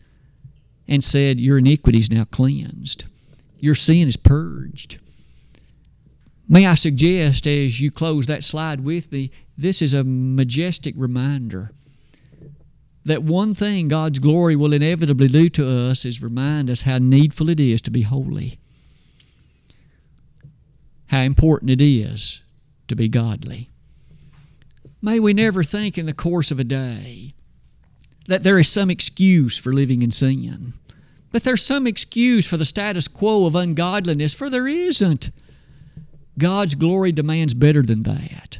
and 0.88 1.04
said, 1.04 1.41
Your 1.41 1.58
iniquity 1.58 1.99
is 1.99 2.10
now 2.10 2.23
cleansed, 2.25 3.06
your 3.60 3.75
sin 3.75 4.08
is 4.08 4.17
purged. 4.17 4.99
May 6.47 6.65
I 6.65 6.75
suggest, 6.75 7.47
as 7.47 7.80
you 7.80 7.91
close 7.91 8.25
that 8.27 8.43
slide 8.43 8.82
with 8.82 9.12
me, 9.12 9.32
this 9.58 9.82
is 9.82 9.93
a 9.93 10.04
majestic 10.04 10.93
reminder 10.97 11.71
that 13.04 13.24
one 13.24 13.54
thing 13.54 13.88
God's 13.88 14.20
glory 14.20 14.56
will 14.56 14.74
inevitably 14.74 15.28
do 15.28 15.50
to 15.50 15.68
us 15.68 16.06
is 16.06 16.22
remind 16.22 16.70
us 16.70 16.82
how 16.82 16.98
needful 16.98 17.50
it 17.50 17.60
is 17.60 17.82
to 17.82 17.92
be 17.92 18.04
holy, 18.04 18.60
how 21.08 21.22
important 21.22 21.72
it 21.72 21.82
is 21.82 22.44
to 22.88 22.96
be 22.96 23.08
godly. 23.08 23.70
May 25.02 25.20
we 25.20 25.34
never 25.34 25.64
think 25.64 25.98
in 25.98 26.06
the 26.06 26.14
course 26.14 26.52
of 26.52 26.60
a 26.60 26.64
day 26.64 27.34
that 28.28 28.44
there 28.44 28.60
is 28.60 28.70
some 28.70 28.90
excuse 28.90 29.58
for 29.58 29.74
living 29.74 30.04
in 30.04 30.12
sin. 30.12 30.74
That 31.32 31.44
there's 31.44 31.66
some 31.66 31.88
excuse 31.88 32.46
for 32.46 32.58
the 32.58 32.66
status 32.66 33.08
quo 33.08 33.46
of 33.46 33.56
ungodliness, 33.56 34.34
for 34.34 34.50
there 34.50 34.68
isn't. 34.68 35.32
God's 36.38 36.76
glory 36.76 37.12
demands 37.12 37.54
better 37.54 37.82
than 37.82 38.04
that. 38.04 38.60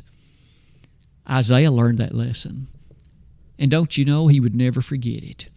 Isaiah 1.30 1.72
learned 1.72 2.00
that 2.00 2.16
lesson. 2.16 2.68
And 3.62 3.70
don't 3.70 3.96
you 3.96 4.06
know 4.06 4.28
he 4.28 4.40
would 4.40 4.56
never 4.56 4.82
forget 4.82 5.24
it? 5.24 5.50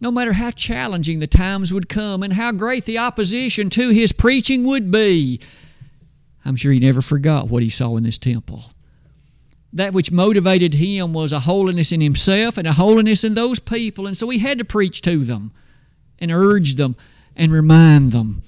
No 0.00 0.10
matter 0.10 0.32
how 0.32 0.50
challenging 0.50 1.20
the 1.20 1.28
times 1.28 1.72
would 1.72 1.88
come 1.88 2.24
and 2.24 2.32
how 2.32 2.50
great 2.50 2.86
the 2.86 2.98
opposition 2.98 3.70
to 3.70 3.90
his 3.90 4.10
preaching 4.10 4.64
would 4.64 4.90
be, 4.90 5.38
I'm 6.44 6.56
sure 6.56 6.72
he 6.72 6.80
never 6.80 7.00
forgot 7.00 7.48
what 7.48 7.62
he 7.62 7.70
saw 7.70 7.96
in 7.96 8.02
this 8.02 8.18
temple. 8.18 8.72
That 9.72 9.92
which 9.92 10.10
motivated 10.10 10.74
him 10.74 11.12
was 11.12 11.32
a 11.32 11.40
holiness 11.40 11.92
in 11.92 12.00
himself 12.00 12.56
and 12.56 12.66
a 12.66 12.72
holiness 12.72 13.22
in 13.22 13.34
those 13.34 13.60
people, 13.60 14.08
and 14.08 14.18
so 14.18 14.28
he 14.28 14.40
had 14.40 14.58
to 14.58 14.64
preach 14.64 15.00
to 15.02 15.24
them 15.24 15.52
and 16.18 16.32
urge 16.32 16.74
them 16.74 16.96
and 17.36 17.52
remind 17.52 18.10
them. 18.10 18.42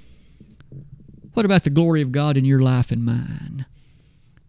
What 1.34 1.46
about 1.46 1.62
the 1.62 1.70
glory 1.70 2.02
of 2.02 2.10
God 2.10 2.36
in 2.36 2.44
your 2.44 2.58
life 2.58 2.90
and 2.90 3.04
mine? 3.04 3.64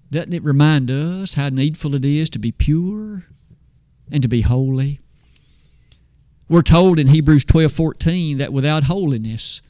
Doesn't 0.10 0.34
it 0.34 0.44
remind 0.44 0.90
us 0.90 1.36
how 1.36 1.50
needful 1.50 1.94
it 1.94 2.04
is 2.04 2.32
to 2.32 2.40
be 2.40 2.52
pure 2.52 3.26
and 4.14 4.22
to 4.22 4.30
be 4.30 4.42
holy? 4.42 5.02
We're 6.48 6.62
told 6.62 7.00
in 7.00 7.08
Hebrews 7.08 7.44
12 7.46 7.72
14 7.72 8.38
that 8.38 8.54
without 8.54 8.86
holiness, 8.86 9.62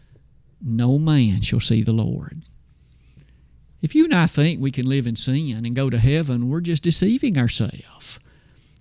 no 0.61 0.99
man 0.99 1.41
shall 1.41 1.59
see 1.59 1.81
the 1.81 1.91
Lord. 1.93 2.43
If 3.81 3.95
you 3.95 4.05
and 4.05 4.13
I 4.13 4.27
think 4.27 4.61
we 4.61 4.71
can 4.71 4.85
live 4.85 5.07
in 5.07 5.15
sin 5.15 5.65
and 5.65 5.75
go 5.75 5.89
to 5.89 5.97
heaven, 5.97 6.49
we're 6.49 6.61
just 6.61 6.83
deceiving 6.83 7.37
ourselves. 7.37 8.19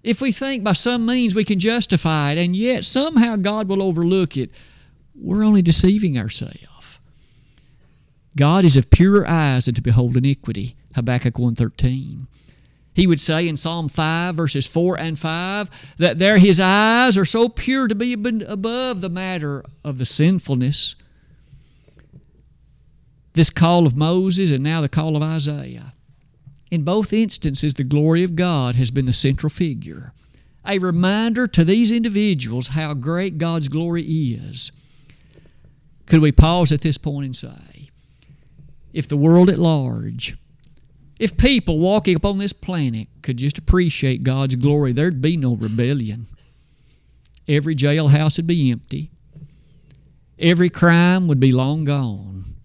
If 0.03 0.21
we 0.21 0.33
think 0.33 0.65
by 0.65 0.73
some 0.73 1.07
means 1.07 1.35
we 1.35 1.45
can 1.45 1.59
justify 1.59 2.33
it 2.33 2.39
and 2.39 2.57
yet 2.57 2.85
somehow 2.85 3.37
God 3.37 3.69
will 3.69 3.83
overlook 3.83 4.37
it, 4.37 4.51
we're 5.15 5.45
only 5.45 5.63
deceiving 5.63 6.19
ourselves. 6.19 6.99
God 8.37 8.65
is 8.65 8.77
of 8.77 8.91
purer 8.91 9.29
eyes 9.29 9.67
than 9.67 9.75
to 9.75 9.83
behold 9.83 10.17
iniquity. 10.17 10.77
Habakkuk 10.95 11.35
1.13. 11.35 12.27
He 12.95 13.07
would 13.07 13.21
say 13.21 13.49
in 13.49 13.57
Psalm 13.57 13.89
5, 13.89 14.35
verses 14.35 14.67
4 14.67 14.99
and 14.99 15.19
5, 15.19 15.71
that 15.99 16.19
there 16.19 16.39
his 16.39 16.61
eyes 16.61 17.17
are 17.17 17.25
so 17.25 17.49
pure 17.49 17.89
to 17.89 17.95
be 17.95 18.13
above 18.13 19.01
the 19.01 19.09
matter 19.09 19.65
of 19.83 19.99
the 19.99 20.05
sinfulness. 20.05 20.95
This 23.33 23.49
call 23.49 23.87
of 23.87 23.97
Moses 23.97 24.51
and 24.51 24.63
now 24.63 24.83
the 24.83 24.91
call 24.91 25.17
of 25.17 25.23
Isaiah. 25.23 25.95
In 26.71 26.85
both 26.85 27.13
instances, 27.13 27.75
the 27.75 27.85
glory 27.85 28.23
of 28.23 28.37
God 28.37 28.77
has 28.77 28.91
been 28.91 29.07
the 29.07 29.13
central 29.13 29.51
figure. 29.51 30.13
A 30.67 30.79
reminder 30.79 31.47
to 31.49 31.65
these 31.65 31.91
individuals 31.91 32.69
how 32.69 32.95
great 32.95 33.39
God's 33.39 33.69
glory 33.69 34.03
is. 34.03 34.71
Could 36.07 36.21
we 36.21 36.31
pause 36.31 36.73
at 36.73 36.83
this 36.83 36.99
point 36.99 37.25
and 37.25 37.37
say, 37.37 37.91
if 38.93 39.09
the 39.09 39.17
world 39.17 39.49
at 39.49 39.59
large 39.59 40.37
if 41.23 41.37
people 41.37 41.79
walking 41.79 42.17
upon 42.17 42.39
this 42.39 42.53
planet 42.53 43.07
could 43.23 43.37
just 43.37 43.57
appreciate 43.57 44.25
God's 44.25 44.57
glory, 44.57 44.93
there'd 44.93 45.23
be 45.23 45.37
no 45.37 45.55
rebellion. 45.55 46.27
Every 47.47 47.77
jailhouse 47.77 48.39
would 48.39 48.49
be 48.49 48.73
empty. 48.73 49.13
Every 50.37 50.69
crime 50.69 51.29
would 51.29 51.39
be 51.39 51.53
long 51.53 51.85
gone. 51.85 52.57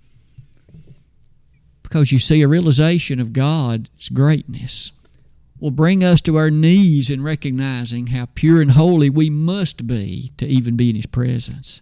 Because 1.84 2.12
you 2.12 2.18
see, 2.18 2.42
a 2.42 2.48
realization 2.48 3.20
of 3.20 3.32
God's 3.32 4.10
greatness 4.10 4.92
will 5.60 5.70
bring 5.70 6.04
us 6.04 6.20
to 6.22 6.38
our 6.38 6.50
knees 6.50 7.12
in 7.12 7.22
recognizing 7.22 8.08
how 8.08 8.26
pure 8.34 8.60
and 8.60 8.72
holy 8.72 9.12
we 9.12 9.30
must 9.30 9.86
be 9.86 10.34
to 10.38 10.48
even 10.48 10.76
be 10.76 10.90
in 10.90 10.96
His 10.96 11.06
presence. 11.06 11.80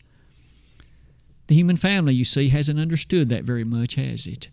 The 1.48 1.56
human 1.56 1.78
family, 1.78 2.16
you 2.16 2.26
see, 2.26 2.50
hasn't 2.50 2.82
understood 2.82 3.30
that 3.30 3.46
very 3.46 3.64
much, 3.64 3.96
has 3.96 4.28
it? 4.28 4.50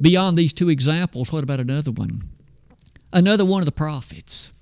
Beyond 0.00 0.38
these 0.38 0.52
two 0.52 0.68
examples, 0.68 1.32
what 1.32 1.42
about 1.42 1.60
another 1.60 1.90
one? 1.90 2.28
Another 3.12 3.44
one 3.44 3.62
of 3.62 3.66
the 3.66 3.72
prophets, 3.72 4.52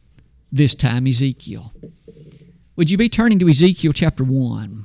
this 0.50 0.74
time 0.74 1.06
Ezekiel. 1.06 1.72
Would 2.76 2.90
you 2.90 2.98
be 2.98 3.08
turning 3.08 3.38
to 3.40 3.48
Ezekiel 3.48 3.92
chapter 3.92 4.24
1? 4.24 4.84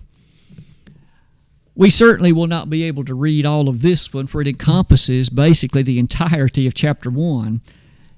We 1.75 1.89
certainly 1.89 2.31
will 2.31 2.47
not 2.47 2.69
be 2.69 2.83
able 2.83 3.05
to 3.05 3.15
read 3.15 3.45
all 3.45 3.69
of 3.69 3.81
this 3.81 4.13
one, 4.13 4.27
for 4.27 4.41
it 4.41 4.47
encompasses 4.47 5.29
basically 5.29 5.83
the 5.83 5.99
entirety 5.99 6.67
of 6.67 6.73
chapter 6.73 7.09
1, 7.09 7.61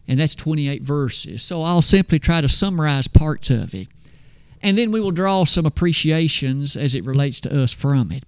and 0.08 0.19
that's 0.19 0.36
28 0.36 0.82
verses. 0.82 1.43
So 1.43 1.62
I'll 1.62 1.82
simply 1.82 2.19
try 2.19 2.41
to 2.41 2.50
summarize 2.50 3.08
parts 3.08 3.50
of 3.50 3.74
it. 3.76 3.88
And 4.62 4.78
then 4.78 4.91
we 4.91 5.00
will 5.00 5.12
draw 5.12 5.43
some 5.43 5.65
appreciations 5.65 6.76
as 6.76 6.96
it 6.96 7.04
relates 7.04 7.39
to 7.41 7.62
us 7.62 7.72
from 7.72 8.12
it. 8.12 8.24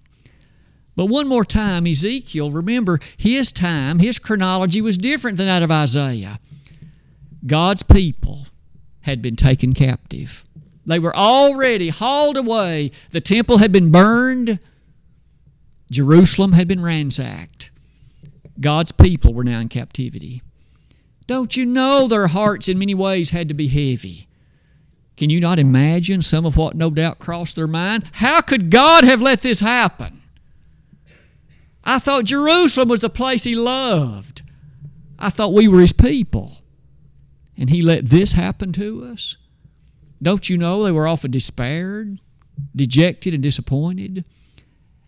But 0.96 1.06
one 1.06 1.28
more 1.28 1.44
time, 1.44 1.86
Ezekiel, 1.86 2.50
remember, 2.50 2.98
his 3.16 3.52
time, 3.52 3.98
his 3.98 4.18
chronology 4.18 4.80
was 4.80 4.96
different 4.96 5.36
than 5.36 5.46
that 5.46 5.62
of 5.62 5.70
Isaiah. 5.70 6.40
God's 7.46 7.82
people 7.82 8.46
had 9.02 9.20
been 9.20 9.36
taken 9.36 9.74
captive. 9.74 10.44
They 10.86 10.98
were 10.98 11.14
already 11.14 11.90
hauled 11.90 12.36
away. 12.36 12.92
The 13.10 13.20
temple 13.20 13.58
had 13.58 13.72
been 13.72 13.92
burned. 13.92 14.58
Jerusalem 15.90 16.52
had 16.52 16.66
been 16.66 16.82
ransacked. 16.82 17.70
God's 18.58 18.92
people 18.92 19.34
were 19.34 19.44
now 19.44 19.60
in 19.60 19.68
captivity. 19.68 20.42
Don't 21.26 21.56
you 21.56 21.66
know 21.66 22.08
their 22.08 22.28
hearts 22.28 22.68
in 22.68 22.78
many 22.78 22.94
ways 22.94 23.30
had 23.30 23.48
to 23.48 23.54
be 23.54 23.68
heavy? 23.68 24.28
Can 25.16 25.28
you 25.28 25.40
not 25.40 25.58
imagine 25.58 26.22
some 26.22 26.46
of 26.46 26.56
what 26.56 26.76
no 26.76 26.88
doubt 26.90 27.18
crossed 27.18 27.56
their 27.56 27.66
mind? 27.66 28.04
How 28.14 28.40
could 28.40 28.70
God 28.70 29.04
have 29.04 29.20
let 29.20 29.42
this 29.42 29.60
happen? 29.60 30.22
I 31.86 32.00
thought 32.00 32.24
Jerusalem 32.24 32.88
was 32.88 33.00
the 33.00 33.08
place 33.08 33.44
he 33.44 33.54
loved. 33.54 34.42
I 35.20 35.30
thought 35.30 35.54
we 35.54 35.68
were 35.68 35.80
his 35.80 35.92
people. 35.92 36.58
And 37.56 37.70
he 37.70 37.80
let 37.80 38.10
this 38.10 38.32
happen 38.32 38.72
to 38.72 39.04
us. 39.04 39.36
Don't 40.20 40.50
you 40.50 40.58
know 40.58 40.82
they 40.82 40.90
were 40.92 41.06
often 41.06 41.30
despaired, 41.30 42.18
dejected, 42.74 43.32
and 43.32 43.42
disappointed? 43.42 44.24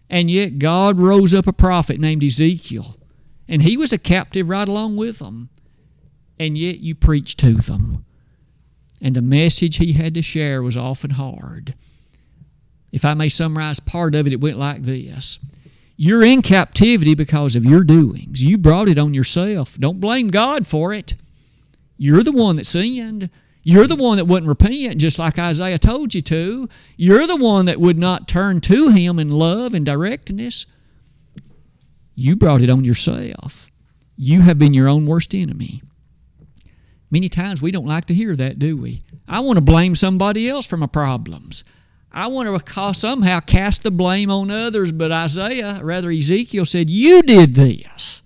And 0.08 0.30
yet 0.30 0.60
God 0.60 0.98
rose 0.98 1.34
up 1.34 1.48
a 1.48 1.52
prophet 1.52 1.98
named 1.98 2.22
Ezekiel, 2.22 2.96
and 3.46 3.62
he 3.62 3.76
was 3.76 3.92
a 3.92 3.98
captive 3.98 4.48
right 4.48 4.68
along 4.68 4.96
with 4.96 5.18
them. 5.18 5.50
And 6.38 6.56
yet 6.56 6.78
you 6.78 6.94
preached 6.94 7.38
to 7.40 7.54
them. 7.54 8.04
And 9.02 9.16
the 9.16 9.22
message 9.22 9.76
he 9.76 9.94
had 9.94 10.14
to 10.14 10.22
share 10.22 10.62
was 10.62 10.76
often 10.76 11.10
hard. 11.10 11.74
If 12.92 13.04
I 13.04 13.14
may 13.14 13.28
summarize 13.28 13.80
part 13.80 14.14
of 14.14 14.26
it, 14.26 14.32
it 14.32 14.40
went 14.40 14.58
like 14.58 14.84
this 14.84 15.38
you're 16.00 16.22
in 16.22 16.42
captivity 16.42 17.16
because 17.16 17.56
of 17.56 17.64
your 17.64 17.82
doings. 17.82 18.40
You 18.40 18.56
brought 18.56 18.88
it 18.88 19.00
on 19.00 19.14
yourself. 19.14 19.76
Don't 19.78 20.00
blame 20.00 20.28
God 20.28 20.64
for 20.64 20.92
it. 20.94 21.16
You're 21.96 22.22
the 22.22 22.30
one 22.30 22.54
that 22.54 22.66
sinned. 22.66 23.28
You're 23.64 23.88
the 23.88 23.96
one 23.96 24.16
that 24.16 24.26
wouldn't 24.26 24.48
repent, 24.48 25.00
just 25.00 25.18
like 25.18 25.40
Isaiah 25.40 25.76
told 25.76 26.14
you 26.14 26.22
to. 26.22 26.68
You're 26.96 27.26
the 27.26 27.36
one 27.36 27.64
that 27.64 27.80
would 27.80 27.98
not 27.98 28.28
turn 28.28 28.60
to 28.62 28.90
Him 28.90 29.18
in 29.18 29.30
love 29.30 29.74
and 29.74 29.84
directness. 29.84 30.66
You 32.14 32.36
brought 32.36 32.62
it 32.62 32.70
on 32.70 32.84
yourself. 32.84 33.68
You 34.16 34.42
have 34.42 34.56
been 34.56 34.74
your 34.74 34.88
own 34.88 35.04
worst 35.04 35.34
enemy. 35.34 35.82
Many 37.10 37.28
times 37.28 37.60
we 37.60 37.72
don't 37.72 37.86
like 37.86 38.04
to 38.04 38.14
hear 38.14 38.36
that, 38.36 38.60
do 38.60 38.76
we? 38.76 39.02
I 39.26 39.40
want 39.40 39.56
to 39.56 39.62
blame 39.62 39.96
somebody 39.96 40.48
else 40.48 40.64
for 40.64 40.76
my 40.76 40.86
problems. 40.86 41.64
I 42.10 42.26
want 42.26 42.66
to 42.66 42.94
somehow 42.94 43.40
cast 43.40 43.82
the 43.82 43.90
blame 43.90 44.30
on 44.30 44.50
others, 44.50 44.92
but 44.92 45.12
Isaiah, 45.12 45.80
rather 45.82 46.10
Ezekiel, 46.10 46.64
said, 46.64 46.88
You 46.88 47.22
did 47.22 47.54
this. 47.54 48.22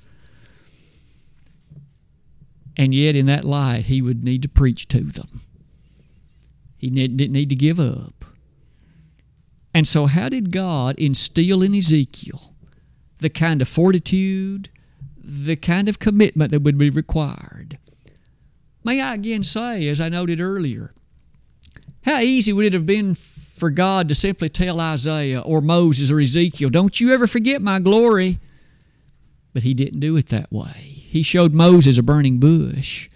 And 2.76 2.94
yet, 2.94 3.16
in 3.16 3.26
that 3.26 3.44
light, 3.44 3.86
he 3.86 4.00
would 4.00 4.24
need 4.24 4.42
to 4.42 4.48
preach 4.48 4.88
to 4.88 5.00
them. 5.00 5.42
He 6.78 6.90
didn't 6.90 7.32
need 7.32 7.48
to 7.50 7.54
give 7.54 7.78
up. 7.78 8.24
And 9.74 9.86
so, 9.86 10.06
how 10.06 10.28
did 10.28 10.52
God 10.52 10.98
instill 10.98 11.62
in 11.62 11.74
Ezekiel 11.74 12.54
the 13.18 13.30
kind 13.30 13.62
of 13.62 13.68
fortitude, 13.68 14.68
the 15.16 15.56
kind 15.56 15.88
of 15.88 15.98
commitment 15.98 16.50
that 16.50 16.62
would 16.62 16.78
be 16.78 16.90
required? 16.90 17.78
May 18.84 19.00
I 19.00 19.14
again 19.14 19.42
say, 19.42 19.88
as 19.88 20.00
I 20.00 20.08
noted 20.08 20.40
earlier, 20.40 20.92
how 22.04 22.18
easy 22.18 22.52
would 22.52 22.66
it 22.66 22.72
have 22.72 22.86
been 22.86 23.14
for 23.62 23.70
God 23.70 24.08
to 24.08 24.14
simply 24.16 24.48
tell 24.48 24.80
Isaiah 24.80 25.38
or 25.38 25.60
Moses 25.60 26.10
or 26.10 26.18
Ezekiel, 26.18 26.68
Don't 26.68 26.98
you 26.98 27.12
ever 27.14 27.28
forget 27.28 27.62
my 27.62 27.78
glory? 27.78 28.40
But 29.52 29.62
he 29.62 29.72
didn't 29.72 30.00
do 30.00 30.16
it 30.16 30.30
that 30.30 30.50
way. 30.50 30.72
He 30.72 31.22
showed 31.22 31.54
Moses 31.54 31.96
a 31.96 32.02
burning 32.02 32.40
bush. 32.40 33.08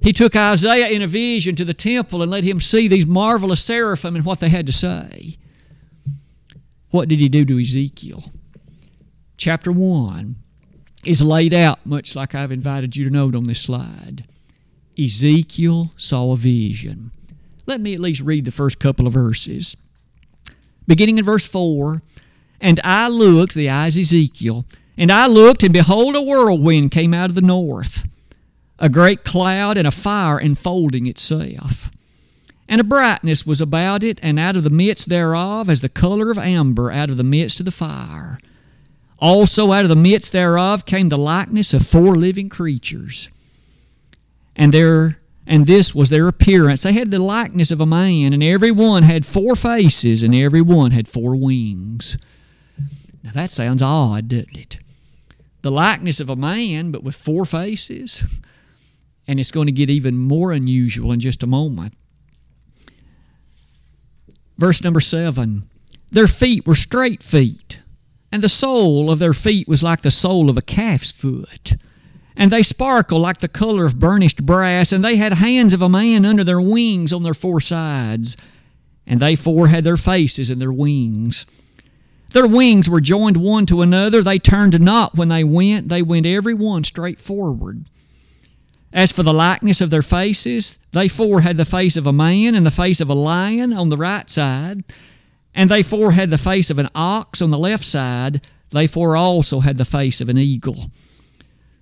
He 0.00 0.12
took 0.12 0.34
Isaiah 0.34 0.88
in 0.88 1.00
a 1.00 1.06
vision 1.06 1.54
to 1.54 1.64
the 1.64 1.74
temple 1.74 2.22
and 2.22 2.30
let 2.32 2.42
him 2.42 2.60
see 2.60 2.88
these 2.88 3.06
marvelous 3.06 3.62
seraphim 3.62 4.16
and 4.16 4.24
what 4.24 4.40
they 4.40 4.48
had 4.48 4.66
to 4.66 4.72
say. 4.72 5.36
What 6.90 7.08
did 7.08 7.20
he 7.20 7.28
do 7.28 7.44
to 7.44 7.60
Ezekiel? 7.60 8.32
Chapter 9.36 9.70
1 9.70 10.34
is 11.04 11.22
laid 11.22 11.54
out 11.54 11.86
much 11.86 12.16
like 12.16 12.34
I've 12.34 12.50
invited 12.50 12.96
you 12.96 13.04
to 13.04 13.10
note 13.10 13.36
on 13.36 13.44
this 13.44 13.62
slide. 13.62 14.24
Ezekiel 14.98 15.92
saw 15.94 16.32
a 16.32 16.36
vision. 16.36 17.12
Let 17.66 17.80
me 17.80 17.94
at 17.94 18.00
least 18.00 18.20
read 18.22 18.44
the 18.44 18.50
first 18.50 18.78
couple 18.78 19.06
of 19.06 19.12
verses. 19.12 19.76
Beginning 20.86 21.18
in 21.18 21.24
verse 21.24 21.46
4 21.46 22.02
And 22.60 22.80
I 22.84 23.08
looked, 23.08 23.54
the 23.54 23.70
eyes 23.70 23.96
Ezekiel, 23.96 24.64
and 24.96 25.10
I 25.10 25.26
looked, 25.26 25.62
and 25.62 25.72
behold, 25.72 26.16
a 26.16 26.22
whirlwind 26.22 26.90
came 26.90 27.14
out 27.14 27.30
of 27.30 27.34
the 27.34 27.40
north. 27.40 28.04
a 28.78 28.88
great 28.88 29.24
cloud 29.24 29.78
and 29.78 29.86
a 29.86 29.92
fire 29.92 30.40
enfolding 30.40 31.06
itself. 31.06 31.88
And 32.68 32.80
a 32.80 32.84
brightness 32.84 33.46
was 33.46 33.60
about 33.60 34.02
it, 34.02 34.18
and 34.22 34.40
out 34.40 34.56
of 34.56 34.64
the 34.64 34.70
midst 34.70 35.08
thereof, 35.08 35.70
as 35.70 35.82
the 35.82 35.88
color 35.88 36.32
of 36.32 36.38
amber 36.38 36.90
out 36.90 37.08
of 37.08 37.16
the 37.16 37.22
midst 37.22 37.60
of 37.60 37.66
the 37.66 37.70
fire. 37.70 38.38
Also 39.20 39.70
out 39.70 39.84
of 39.84 39.88
the 39.88 39.94
midst 39.94 40.32
thereof 40.32 40.84
came 40.84 41.10
the 41.10 41.16
likeness 41.16 41.72
of 41.72 41.86
four 41.86 42.16
living 42.16 42.48
creatures. 42.48 43.28
And 44.56 44.74
there 44.74 45.18
and 45.46 45.66
this 45.66 45.94
was 45.94 46.08
their 46.08 46.28
appearance. 46.28 46.82
They 46.82 46.92
had 46.92 47.10
the 47.10 47.18
likeness 47.18 47.70
of 47.70 47.80
a 47.80 47.86
man, 47.86 48.32
and 48.32 48.42
every 48.42 48.70
one 48.70 49.02
had 49.02 49.26
four 49.26 49.56
faces, 49.56 50.22
and 50.22 50.34
every 50.34 50.62
one 50.62 50.92
had 50.92 51.08
four 51.08 51.34
wings. 51.34 52.16
Now 53.22 53.32
that 53.32 53.50
sounds 53.50 53.82
odd, 53.82 54.28
doesn't 54.28 54.56
it? 54.56 54.78
The 55.62 55.70
likeness 55.70 56.20
of 56.20 56.28
a 56.28 56.36
man, 56.36 56.90
but 56.90 57.02
with 57.02 57.14
four 57.14 57.44
faces. 57.44 58.24
And 59.26 59.38
it's 59.38 59.52
going 59.52 59.66
to 59.66 59.72
get 59.72 59.90
even 59.90 60.16
more 60.16 60.52
unusual 60.52 61.12
in 61.12 61.20
just 61.20 61.42
a 61.42 61.46
moment. 61.46 61.94
Verse 64.58 64.82
number 64.82 65.00
seven 65.00 65.68
Their 66.10 66.28
feet 66.28 66.66
were 66.66 66.74
straight 66.74 67.22
feet, 67.22 67.78
and 68.30 68.42
the 68.42 68.48
sole 68.48 69.10
of 69.10 69.18
their 69.18 69.34
feet 69.34 69.66
was 69.66 69.82
like 69.82 70.02
the 70.02 70.10
sole 70.10 70.48
of 70.50 70.56
a 70.56 70.62
calf's 70.62 71.10
foot 71.10 71.74
and 72.36 72.50
they 72.50 72.62
sparkle 72.62 73.20
like 73.20 73.38
the 73.38 73.48
color 73.48 73.84
of 73.84 73.98
burnished 73.98 74.44
brass, 74.44 74.92
and 74.92 75.04
they 75.04 75.16
had 75.16 75.34
hands 75.34 75.72
of 75.72 75.82
a 75.82 75.88
man 75.88 76.24
under 76.24 76.44
their 76.44 76.60
wings 76.60 77.12
on 77.12 77.22
their 77.22 77.34
four 77.34 77.60
sides, 77.60 78.36
and 79.06 79.20
they 79.20 79.36
four 79.36 79.68
had 79.68 79.84
their 79.84 79.96
faces 79.96 80.50
and 80.50 80.60
their 80.60 80.72
wings. 80.72 81.46
Their 82.32 82.46
wings 82.46 82.88
were 82.88 83.00
joined 83.00 83.36
one 83.36 83.66
to 83.66 83.82
another. 83.82 84.22
They 84.22 84.38
turned 84.38 84.80
not 84.80 85.14
when 85.14 85.28
they 85.28 85.44
went, 85.44 85.88
they 85.88 86.02
went 86.02 86.26
every 86.26 86.54
one 86.54 86.84
straight 86.84 87.18
forward. 87.18 87.84
As 88.92 89.12
for 89.12 89.22
the 89.22 89.32
likeness 89.32 89.80
of 89.80 89.90
their 89.90 90.02
faces, 90.02 90.78
they 90.92 91.08
four 91.08 91.40
had 91.40 91.56
the 91.56 91.64
face 91.64 91.96
of 91.96 92.06
a 92.06 92.12
man 92.12 92.54
and 92.54 92.66
the 92.66 92.70
face 92.70 93.00
of 93.00 93.08
a 93.08 93.14
lion 93.14 93.72
on 93.72 93.88
the 93.88 93.96
right 93.96 94.28
side, 94.28 94.84
and 95.54 95.70
they 95.70 95.82
four 95.82 96.12
had 96.12 96.30
the 96.30 96.38
face 96.38 96.70
of 96.70 96.78
an 96.78 96.88
ox 96.94 97.42
on 97.42 97.50
the 97.50 97.58
left 97.58 97.84
side. 97.84 98.46
They 98.70 98.86
four 98.86 99.16
also 99.16 99.60
had 99.60 99.78
the 99.78 99.84
face 99.84 100.20
of 100.20 100.28
an 100.28 100.38
eagle. 100.38 100.90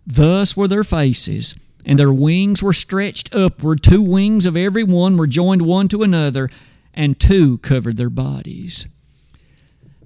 Thus 0.06 0.56
were 0.56 0.68
their 0.68 0.84
faces, 0.84 1.54
and 1.84 1.98
their 1.98 2.12
wings 2.12 2.62
were 2.62 2.72
stretched 2.72 3.34
upward. 3.34 3.82
Two 3.82 4.02
wings 4.02 4.46
of 4.46 4.56
every 4.56 4.84
one 4.84 5.16
were 5.16 5.26
joined 5.26 5.62
one 5.62 5.88
to 5.88 6.02
another, 6.02 6.50
and 6.94 7.18
two 7.18 7.58
covered 7.58 7.96
their 7.96 8.10
bodies. 8.10 8.88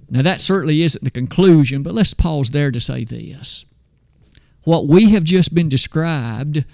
Now, 0.09 0.21
that 0.21 0.41
certainly 0.41 0.83
isn't 0.83 1.03
the 1.03 1.09
conclusion, 1.09 1.81
but 1.81 1.93
let's 1.93 2.13
pause 2.13 2.51
there 2.51 2.71
to 2.71 2.79
say 2.79 3.03
this. 3.03 3.65
What 4.63 4.87
we 4.87 5.11
have 5.11 5.23
just 5.23 5.53
been 5.53 5.69
described 5.69 6.65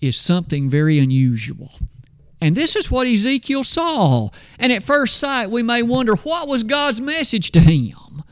is 0.00 0.16
something 0.16 0.68
very 0.68 0.98
unusual. 0.98 1.72
And 2.40 2.54
this 2.54 2.76
is 2.76 2.90
what 2.90 3.06
Ezekiel 3.06 3.64
saw. 3.64 4.30
And 4.58 4.72
at 4.72 4.82
first 4.82 5.16
sight, 5.16 5.50
we 5.50 5.62
may 5.62 5.82
wonder 5.82 6.16
what 6.16 6.48
was 6.48 6.62
God's 6.64 7.00
message 7.00 7.50
to 7.52 7.60
him? 7.60 8.22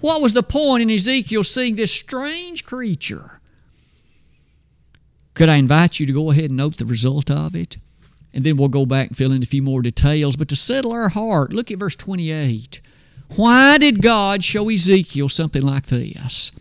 What 0.00 0.20
was 0.20 0.32
the 0.32 0.42
point 0.42 0.82
in 0.82 0.90
Ezekiel 0.90 1.44
seeing 1.44 1.76
this 1.76 1.92
strange 1.92 2.64
creature? 2.64 3.40
Could 5.34 5.48
I 5.48 5.56
invite 5.56 5.98
you 5.98 6.06
to 6.06 6.12
go 6.12 6.30
ahead 6.30 6.44
and 6.44 6.56
note 6.56 6.76
the 6.76 6.86
result 6.86 7.30
of 7.30 7.54
it? 7.54 7.76
And 8.32 8.44
then 8.44 8.56
we'll 8.56 8.68
go 8.68 8.86
back 8.86 9.08
and 9.08 9.16
fill 9.16 9.32
in 9.32 9.42
a 9.42 9.46
few 9.46 9.62
more 9.62 9.82
details. 9.82 10.36
But 10.36 10.48
to 10.48 10.56
settle 10.56 10.92
our 10.92 11.10
heart, 11.10 11.52
look 11.52 11.70
at 11.70 11.78
verse 11.78 11.96
28. 11.96 12.80
Why 13.36 13.78
did 13.78 14.02
God 14.02 14.44
show 14.44 14.68
Ezekiel 14.68 15.28
something 15.28 15.62
like 15.62 15.86
this? 15.86 16.52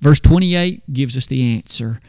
Verse 0.00 0.20
28 0.20 0.92
gives 0.92 1.16
us 1.16 1.26
the 1.26 1.54
answer. 1.54 2.00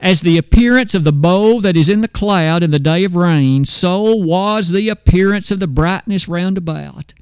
As 0.00 0.22
the 0.22 0.36
appearance 0.36 0.94
of 0.94 1.04
the 1.04 1.12
bow 1.12 1.60
that 1.60 1.76
is 1.76 1.88
in 1.88 2.00
the 2.00 2.08
cloud 2.08 2.62
in 2.62 2.72
the 2.72 2.80
day 2.80 3.04
of 3.04 3.14
rain, 3.14 3.64
so 3.64 4.16
was 4.16 4.70
the 4.70 4.88
appearance 4.88 5.50
of 5.52 5.60
the 5.60 5.68
brightness 5.68 6.26
round 6.26 6.58
about. 6.58 7.14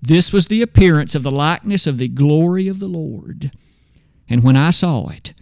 This 0.00 0.32
was 0.32 0.46
the 0.46 0.62
appearance 0.62 1.14
of 1.14 1.24
the 1.24 1.32
likeness 1.32 1.86
of 1.86 1.98
the 1.98 2.08
glory 2.08 2.68
of 2.68 2.78
the 2.78 2.88
Lord. 2.88 3.50
And 4.28 4.44
when 4.44 4.56
I 4.56 4.70
saw 4.70 5.08
it, 5.08 5.32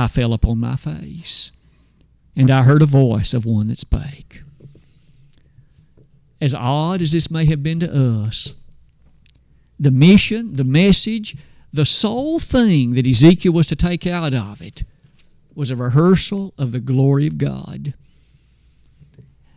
I 0.00 0.06
fell 0.06 0.32
upon 0.32 0.58
my 0.58 0.76
face, 0.76 1.52
and 2.34 2.50
I 2.50 2.62
heard 2.62 2.80
a 2.80 2.86
voice 2.86 3.34
of 3.34 3.44
one 3.44 3.68
that 3.68 3.76
spake. 3.76 4.42
As 6.40 6.54
odd 6.54 7.02
as 7.02 7.12
this 7.12 7.30
may 7.30 7.44
have 7.44 7.62
been 7.62 7.80
to 7.80 7.92
us, 7.92 8.54
the 9.78 9.90
mission, 9.90 10.56
the 10.56 10.64
message, 10.64 11.36
the 11.70 11.84
sole 11.84 12.38
thing 12.38 12.94
that 12.94 13.06
Ezekiel 13.06 13.52
was 13.52 13.66
to 13.66 13.76
take 13.76 14.06
out 14.06 14.32
of 14.32 14.62
it 14.62 14.84
was 15.54 15.70
a 15.70 15.76
rehearsal 15.76 16.54
of 16.56 16.72
the 16.72 16.80
glory 16.80 17.26
of 17.26 17.36
God. 17.36 17.92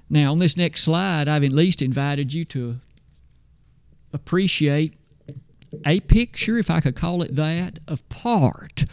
Now, 0.10 0.34
on 0.34 0.40
this 0.40 0.58
next 0.58 0.82
slide, 0.82 1.30
I've 1.30 1.46
at 1.46 1.54
least 1.54 1.82
invited 1.82 2.34
you 2.34 2.44
to 2.46 2.82
appreciate 4.12 4.94
a 5.86 6.02
picture, 6.02 6.58
if 6.58 6.70
I 6.70 6.82
could 6.82 6.98
call 6.98 7.22
it 7.22 7.38
that, 7.38 7.80
of 7.88 8.08
part 8.10 8.84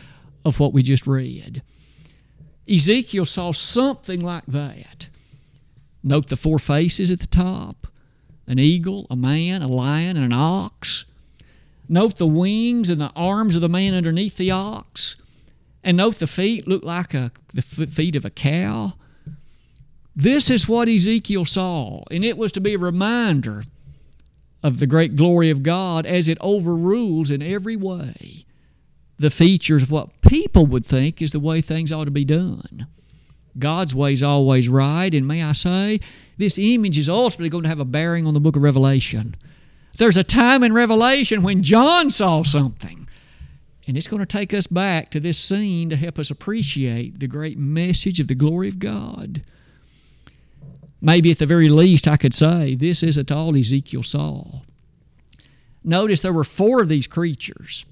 of 0.44 0.60
what 0.60 0.72
we 0.72 0.82
just 0.82 1.06
read. 1.06 1.62
Ezekiel 2.68 3.24
saw 3.24 3.52
something 3.52 4.20
like 4.20 4.46
that. 4.46 5.08
Note 6.02 6.28
the 6.28 6.36
four 6.36 6.58
faces 6.58 7.10
at 7.10 7.20
the 7.20 7.26
top 7.26 7.86
an 8.46 8.58
eagle, 8.58 9.06
a 9.08 9.14
man, 9.14 9.62
a 9.62 9.68
lion, 9.68 10.16
and 10.16 10.24
an 10.24 10.32
ox. 10.32 11.04
Note 11.88 12.16
the 12.16 12.26
wings 12.26 12.90
and 12.90 13.00
the 13.00 13.12
arms 13.14 13.54
of 13.54 13.62
the 13.62 13.68
man 13.68 13.94
underneath 13.94 14.36
the 14.36 14.50
ox. 14.50 15.14
And 15.84 15.96
note 15.96 16.16
the 16.16 16.26
feet 16.26 16.66
look 16.66 16.82
like 16.82 17.14
a, 17.14 17.30
the 17.54 17.62
feet 17.62 18.16
of 18.16 18.24
a 18.24 18.30
cow. 18.30 18.94
This 20.16 20.50
is 20.50 20.68
what 20.68 20.88
Ezekiel 20.88 21.44
saw, 21.44 22.02
and 22.10 22.24
it 22.24 22.36
was 22.36 22.50
to 22.52 22.60
be 22.60 22.74
a 22.74 22.78
reminder 22.78 23.62
of 24.64 24.80
the 24.80 24.86
great 24.86 25.14
glory 25.14 25.48
of 25.48 25.62
God 25.62 26.04
as 26.04 26.26
it 26.26 26.38
overrules 26.40 27.30
in 27.30 27.42
every 27.42 27.76
way 27.76 28.44
the 29.20 29.30
features 29.30 29.82
of 29.82 29.92
what 29.92 30.22
people 30.22 30.64
would 30.64 30.84
think 30.84 31.20
is 31.20 31.32
the 31.32 31.38
way 31.38 31.60
things 31.60 31.92
ought 31.92 32.06
to 32.06 32.10
be 32.10 32.24
done. 32.24 32.86
God's 33.58 33.94
way 33.94 34.14
is 34.14 34.22
always 34.22 34.66
right, 34.66 35.12
and 35.12 35.28
may 35.28 35.44
I 35.44 35.52
say, 35.52 36.00
this 36.38 36.56
image 36.56 36.96
is 36.96 37.06
ultimately 37.06 37.50
going 37.50 37.64
to 37.64 37.68
have 37.68 37.80
a 37.80 37.84
bearing 37.84 38.26
on 38.26 38.32
the 38.32 38.40
book 38.40 38.56
of 38.56 38.62
Revelation. 38.62 39.36
There's 39.98 40.16
a 40.16 40.24
time 40.24 40.62
in 40.62 40.72
Revelation 40.72 41.42
when 41.42 41.62
John 41.62 42.10
saw 42.10 42.42
something, 42.42 43.08
and 43.86 43.94
it's 43.94 44.08
going 44.08 44.20
to 44.20 44.26
take 44.26 44.54
us 44.54 44.66
back 44.66 45.10
to 45.10 45.20
this 45.20 45.38
scene 45.38 45.90
to 45.90 45.96
help 45.96 46.18
us 46.18 46.30
appreciate 46.30 47.20
the 47.20 47.26
great 47.26 47.58
message 47.58 48.20
of 48.20 48.28
the 48.28 48.34
glory 48.34 48.68
of 48.68 48.78
God. 48.78 49.42
Maybe 51.02 51.30
at 51.30 51.38
the 51.38 51.44
very 51.44 51.68
least, 51.68 52.08
I 52.08 52.16
could 52.16 52.34
say 52.34 52.74
this 52.74 53.02
isn't 53.02 53.30
all 53.30 53.54
Ezekiel 53.54 54.02
saw. 54.02 54.62
Notice 55.84 56.20
there 56.20 56.32
were 56.32 56.42
four 56.42 56.80
of 56.80 56.88
these 56.88 57.06
creatures 57.06 57.84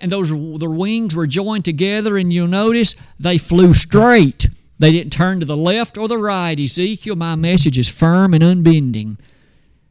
and 0.00 0.10
those 0.10 0.30
their 0.30 0.70
wings 0.70 1.14
were 1.14 1.26
joined 1.26 1.64
together, 1.64 2.16
and 2.16 2.32
you'll 2.32 2.48
notice 2.48 2.94
they 3.18 3.38
flew 3.38 3.74
straight. 3.74 4.48
They 4.78 4.92
didn't 4.92 5.12
turn 5.12 5.40
to 5.40 5.46
the 5.46 5.56
left 5.56 5.96
or 5.96 6.08
the 6.08 6.18
right. 6.18 6.58
Ezekiel, 6.58 7.16
my 7.16 7.36
message 7.36 7.78
is 7.78 7.88
firm 7.88 8.34
and 8.34 8.42
unbending. 8.42 9.18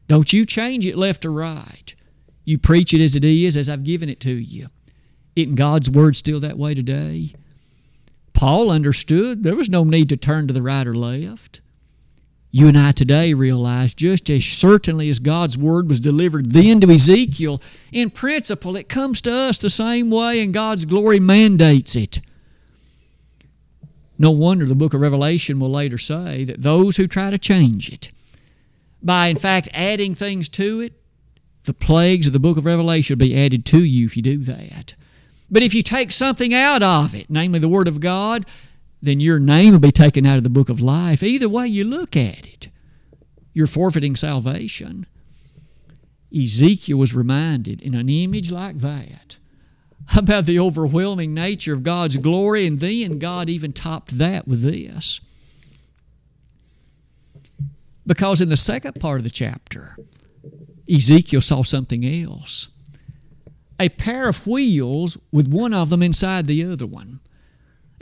Don't 0.08 0.34
you 0.34 0.46
change 0.46 0.86
it 0.86 0.98
left 0.98 1.26
or 1.26 1.32
right. 1.32 1.96
You 2.44 2.58
preach 2.58 2.94
it 2.94 3.02
as 3.02 3.16
it 3.16 3.24
is, 3.24 3.56
as 3.56 3.70
I've 3.70 3.86
given 3.86 4.10
it 4.10 4.20
to 4.22 4.34
you. 4.34 4.68
Isn't 5.36 5.56
God's 5.56 5.90
word 5.90 6.16
still 6.16 6.40
that 6.42 6.58
way 6.58 6.76
today? 6.76 7.34
Paul 8.34 8.70
understood 8.70 9.44
there 9.44 9.56
was 9.56 9.70
no 9.70 9.84
need 9.84 10.10
to 10.10 10.18
turn 10.18 10.48
to 10.48 10.54
the 10.54 10.62
right 10.62 10.86
or 10.86 10.96
left 10.96 11.62
you 12.56 12.68
and 12.68 12.78
I 12.78 12.92
today 12.92 13.34
realize 13.34 13.96
just 13.96 14.30
as 14.30 14.46
certainly 14.46 15.10
as 15.10 15.18
God's 15.18 15.58
word 15.58 15.90
was 15.90 16.00
delivered 16.00 16.52
then 16.52 16.80
to 16.82 16.92
Ezekiel, 16.92 17.60
in 17.92 18.12
principle, 18.12 18.76
it 18.76 18.88
comes 18.88 19.22
to 19.22 19.34
us 19.34 19.58
the 19.58 19.72
same 19.72 20.12
way, 20.12 20.40
and 20.40 20.54
God's 20.54 20.86
glory 20.86 21.20
mandates 21.20 21.96
it. 21.96 22.22
No 24.20 24.30
wonder 24.30 24.68
the 24.68 24.76
book 24.76 24.94
of 24.94 25.02
Revelation 25.02 25.60
will 25.60 25.72
later 25.72 25.98
say 25.98 26.44
that 26.44 26.62
those 26.62 26.98
who 26.98 27.08
try 27.08 27.32
to 27.32 27.40
change 27.40 27.92
it, 27.92 28.12
by 29.02 29.28
in 29.28 29.38
fact 29.38 29.68
adding 29.74 30.14
things 30.14 30.48
to 30.50 30.80
it, 30.80 30.94
the 31.64 31.74
plagues 31.74 32.28
of 32.28 32.34
the 32.34 32.40
book 32.40 32.58
of 32.58 32.66
Revelation 32.66 33.16
will 33.16 33.26
be 33.26 33.36
added 33.36 33.66
to 33.66 33.84
you 33.84 34.06
if 34.06 34.16
you 34.16 34.22
do 34.22 34.38
that. 34.44 34.94
But 35.50 35.64
if 35.64 35.74
you 35.74 35.82
take 35.82 36.12
something 36.12 36.54
out 36.54 36.84
of 36.84 37.16
it, 37.16 37.32
namely 37.32 37.58
the 37.58 37.68
Word 37.68 37.88
of 37.88 38.00
God, 38.00 38.46
then 39.04 39.20
your 39.20 39.38
name 39.38 39.74
will 39.74 39.80
be 39.80 39.92
taken 39.92 40.26
out 40.26 40.38
of 40.38 40.46
the 40.46 40.50
book 40.50 40.70
of 40.70 40.80
life. 40.80 41.22
Either 41.22 41.50
way 41.50 41.68
you 41.68 41.84
look 41.84 42.16
at 42.16 42.48
it, 42.48 42.70
you're 43.52 43.68
forfeiting 43.68 44.16
salvation. 44.16 45.06
Ezekiel 46.34 46.98
was 46.98 47.14
reminded 47.14 47.82
in 47.82 47.96
an 47.96 48.08
image 48.08 48.50
like 48.50 48.80
that 48.80 49.36
about 50.16 50.46
the 50.46 50.58
overwhelming 50.58 51.34
nature 51.34 51.74
of 51.74 51.84
God's 51.84 52.16
glory, 52.16 52.66
and 52.66 52.80
then 52.80 53.20
God 53.20 53.50
even 53.50 53.74
topped 53.74 54.18
that 54.20 54.48
with 54.48 54.62
this. 54.62 55.20
Because 58.08 58.40
in 58.40 58.48
the 58.48 58.58
second 58.58 59.02
part 59.02 59.20
of 59.20 59.26
the 59.26 59.30
chapter, 59.30 59.98
Ezekiel 60.90 61.42
saw 61.42 61.62
something 61.62 62.06
else 62.06 62.70
a 63.80 63.90
pair 63.90 64.30
of 64.30 64.48
wheels 64.48 65.18
with 65.32 65.48
one 65.50 65.74
of 65.74 65.90
them 65.90 66.02
inside 66.02 66.48
the 66.48 66.64
other 66.64 66.86
one. 66.86 67.20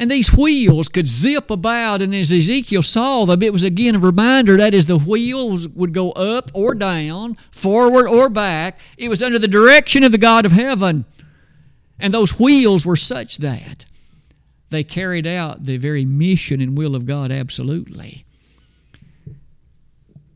And 0.01 0.09
these 0.09 0.35
wheels 0.35 0.89
could 0.89 1.07
zip 1.07 1.51
about, 1.51 2.01
and 2.01 2.15
as 2.15 2.33
Ezekiel 2.33 2.81
saw 2.81 3.25
them, 3.25 3.43
it 3.43 3.53
was 3.53 3.63
again 3.63 3.93
a 3.93 3.99
reminder 3.99 4.57
that 4.57 4.73
as 4.73 4.87
the 4.87 4.97
wheels 4.97 5.67
would 5.67 5.93
go 5.93 6.11
up 6.13 6.49
or 6.55 6.73
down, 6.73 7.37
forward 7.51 8.07
or 8.07 8.27
back, 8.27 8.79
it 8.97 9.09
was 9.09 9.21
under 9.21 9.37
the 9.37 9.47
direction 9.47 10.03
of 10.03 10.11
the 10.11 10.17
God 10.17 10.43
of 10.43 10.53
heaven. 10.53 11.05
And 11.99 12.11
those 12.11 12.39
wheels 12.39 12.83
were 12.83 12.95
such 12.95 13.37
that 13.37 13.85
they 14.71 14.83
carried 14.83 15.27
out 15.27 15.67
the 15.67 15.77
very 15.77 16.03
mission 16.03 16.61
and 16.61 16.75
will 16.75 16.95
of 16.95 17.05
God 17.05 17.31
absolutely. 17.31 18.25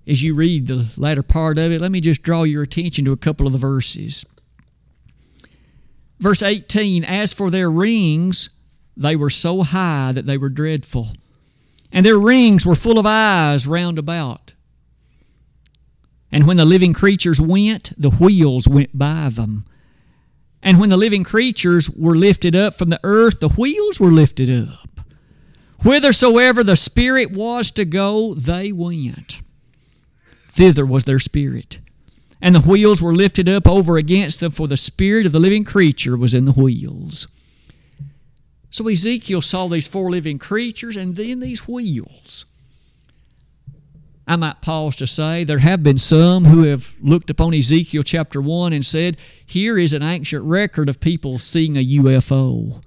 As 0.06 0.22
you 0.22 0.36
read 0.36 0.68
the 0.68 0.90
latter 0.96 1.24
part 1.24 1.58
of 1.58 1.72
it, 1.72 1.82
let 1.82 1.92
me 1.92 2.02
just 2.02 2.22
draw 2.22 2.44
your 2.44 2.62
attention 2.62 3.04
to 3.06 3.14
a 3.14 3.18
couple 3.18 3.48
of 3.48 3.54
the 3.54 3.58
verses. 3.58 4.28
Verse 6.20 6.44
18 6.44 7.04
As 7.04 7.34
for 7.34 7.50
their 7.50 7.72
rings, 7.72 8.52
they 8.98 9.16
were 9.16 9.30
so 9.30 9.64
high 9.64 10.12
that 10.12 10.26
they 10.26 10.38
were 10.38 10.50
dreadful, 10.50 11.10
and 11.92 12.06
their 12.06 12.18
rings 12.18 12.66
were 12.66 12.76
full 12.76 13.00
of 13.00 13.06
eyes 13.06 13.68
round 13.68 14.00
about. 14.00 14.54
And 16.32 16.48
when 16.48 16.58
the 16.58 16.66
living 16.66 16.94
creatures 16.94 17.40
went, 17.40 17.92
the 17.98 18.10
wheels 18.10 18.68
went 18.68 18.98
by 18.98 19.30
them. 19.30 19.66
And 20.62 20.80
when 20.80 20.90
the 20.90 20.98
living 20.98 21.24
creatures 21.24 21.90
were 21.90 22.16
lifted 22.16 22.56
up 22.56 22.76
from 22.76 22.90
the 22.90 23.00
earth, 23.04 23.40
the 23.40 23.50
wheels 23.50 24.00
were 24.00 24.12
lifted 24.12 24.50
up. 24.50 25.02
Whithersoever 25.84 26.64
the 26.64 26.76
Spirit 26.76 27.32
was 27.32 27.70
to 27.72 27.86
go, 27.86 28.34
they 28.34 28.72
went. 28.72 29.42
Thither 30.50 30.86
was 30.86 31.04
their 31.04 31.20
spirit. 31.20 31.80
And 32.42 32.56
the 32.56 32.62
wheels 32.62 33.02
were 33.02 33.14
lifted 33.14 33.48
up 33.48 33.68
over 33.68 33.98
against 33.98 34.40
them, 34.40 34.52
for 34.52 34.68
the 34.68 34.78
spirit 34.78 35.26
of 35.26 35.32
the 35.32 35.40
living 35.40 35.64
creature 35.64 36.18
was 36.18 36.34
in 36.34 36.46
the 36.46 36.52
wheels. 36.54 37.28
So 38.76 38.90
Ezekiel 38.90 39.40
saw 39.40 39.70
these 39.70 39.88
four 39.88 40.12
living 40.12 40.38
creatures 40.38 40.98
and 40.98 41.16
then 41.16 41.40
these 41.40 41.66
wheels. 41.66 42.46
I 44.28 44.36
might 44.36 44.60
pause 44.60 44.98
to 44.98 45.08
say 45.08 45.46
there 45.46 45.60
have 45.60 45.82
been 45.82 45.98
some 45.98 46.44
who 46.44 46.64
have 46.64 46.94
looked 47.00 47.30
upon 47.30 47.54
Ezekiel 47.54 48.04
chapter 48.04 48.42
1 48.42 48.74
and 48.74 48.86
said, 48.86 49.16
Here 49.46 49.80
is 49.80 49.94
an 49.94 50.04
ancient 50.04 50.44
record 50.44 50.90
of 50.90 51.00
people 51.00 51.40
seeing 51.40 51.78
a 51.78 51.86
UFO. 51.86 52.84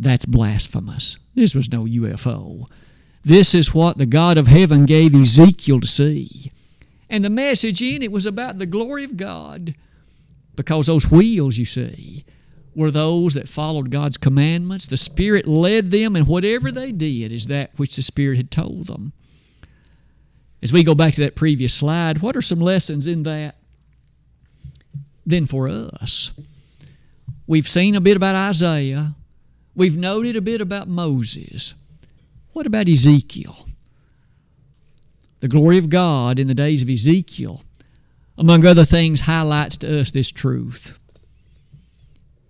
That's 0.00 0.26
blasphemous. 0.26 1.18
This 1.36 1.54
was 1.54 1.70
no 1.70 1.84
UFO. 1.84 2.66
This 3.22 3.54
is 3.54 3.72
what 3.72 3.98
the 3.98 4.06
God 4.06 4.36
of 4.36 4.48
heaven 4.48 4.84
gave 4.84 5.14
Ezekiel 5.14 5.78
to 5.78 5.86
see. 5.86 6.50
And 7.08 7.24
the 7.24 7.30
message 7.30 7.80
in 7.80 8.02
it 8.02 8.10
was 8.10 8.26
about 8.26 8.58
the 8.58 8.66
glory 8.66 9.04
of 9.04 9.16
God 9.16 9.76
because 10.56 10.88
those 10.88 11.08
wheels, 11.08 11.56
you 11.56 11.66
see, 11.66 12.24
were 12.78 12.92
those 12.92 13.34
that 13.34 13.48
followed 13.48 13.90
God's 13.90 14.16
commandments. 14.16 14.86
The 14.86 14.96
Spirit 14.96 15.48
led 15.48 15.90
them, 15.90 16.14
and 16.14 16.28
whatever 16.28 16.70
they 16.70 16.92
did 16.92 17.32
is 17.32 17.48
that 17.48 17.72
which 17.76 17.96
the 17.96 18.02
Spirit 18.02 18.36
had 18.36 18.52
told 18.52 18.86
them. 18.86 19.12
As 20.62 20.72
we 20.72 20.84
go 20.84 20.94
back 20.94 21.14
to 21.14 21.20
that 21.22 21.34
previous 21.34 21.74
slide, 21.74 22.22
what 22.22 22.36
are 22.36 22.42
some 22.42 22.60
lessons 22.60 23.08
in 23.08 23.24
that? 23.24 23.56
Then 25.26 25.44
for 25.44 25.68
us, 25.68 26.30
we've 27.48 27.68
seen 27.68 27.96
a 27.96 28.00
bit 28.00 28.16
about 28.16 28.36
Isaiah, 28.36 29.16
we've 29.74 29.96
noted 29.96 30.36
a 30.36 30.40
bit 30.40 30.60
about 30.60 30.86
Moses. 30.86 31.74
What 32.52 32.64
about 32.64 32.88
Ezekiel? 32.88 33.66
The 35.40 35.48
glory 35.48 35.78
of 35.78 35.90
God 35.90 36.38
in 36.38 36.46
the 36.46 36.54
days 36.54 36.82
of 36.82 36.88
Ezekiel, 36.88 37.62
among 38.36 38.64
other 38.64 38.84
things, 38.84 39.22
highlights 39.22 39.76
to 39.78 40.00
us 40.00 40.12
this 40.12 40.30
truth. 40.30 40.96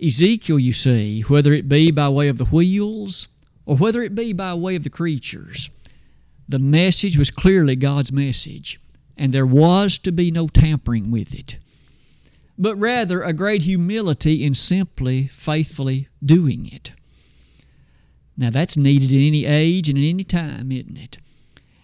Ezekiel, 0.04 0.58
you 0.58 0.72
see, 0.72 1.22
whether 1.22 1.52
it 1.52 1.68
be 1.68 1.90
by 1.90 2.08
way 2.08 2.28
of 2.28 2.38
the 2.38 2.44
wheels 2.44 3.28
or 3.66 3.76
whether 3.76 4.02
it 4.02 4.14
be 4.14 4.32
by 4.32 4.54
way 4.54 4.76
of 4.76 4.84
the 4.84 4.90
creatures, 4.90 5.70
the 6.48 6.58
message 6.58 7.18
was 7.18 7.30
clearly 7.30 7.76
God's 7.76 8.10
message, 8.10 8.80
and 9.16 9.32
there 9.32 9.46
was 9.46 9.98
to 9.98 10.12
be 10.12 10.30
no 10.30 10.48
tampering 10.48 11.10
with 11.10 11.34
it, 11.34 11.58
but 12.56 12.76
rather 12.76 13.22
a 13.22 13.32
great 13.32 13.62
humility 13.62 14.44
in 14.44 14.54
simply, 14.54 15.26
faithfully 15.26 16.08
doing 16.24 16.70
it. 16.72 16.92
Now, 18.36 18.50
that's 18.50 18.76
needed 18.76 19.10
in 19.10 19.20
any 19.20 19.44
age 19.44 19.88
and 19.88 19.98
in 19.98 20.04
any 20.04 20.24
time, 20.24 20.70
isn't 20.70 20.96
it? 20.96 21.18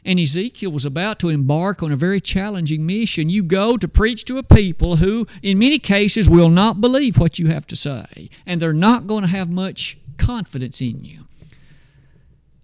And 0.05 0.21
Ezekiel 0.21 0.71
was 0.71 0.85
about 0.85 1.19
to 1.21 1.31
embark 1.31 1.83
on 1.83 1.91
a 1.91 1.97
very 1.97 2.21
challenging 2.21 2.85
mission. 2.85 3.31
You 3.31 3.43
go 3.43 3.77
to 3.79 3.89
preach 3.89 4.25
to 4.27 4.37
a 4.37 4.43
people 4.43 4.97
who, 4.97 5.27
in 5.43 5.59
many 5.59 5.79
cases, 5.79 6.29
will 6.29 6.51
not 6.51 6.81
believe 6.81 7.19
what 7.19 7.39
you 7.39 7.47
have 7.47 7.67
to 7.69 7.77
say, 7.77 8.29
and 8.45 8.61
they're 8.61 8.75
not 8.75 9.07
going 9.07 9.23
to 9.23 9.29
have 9.29 9.49
much 9.49 9.97
confidence 10.19 10.81
in 10.83 11.05
you. 11.05 11.27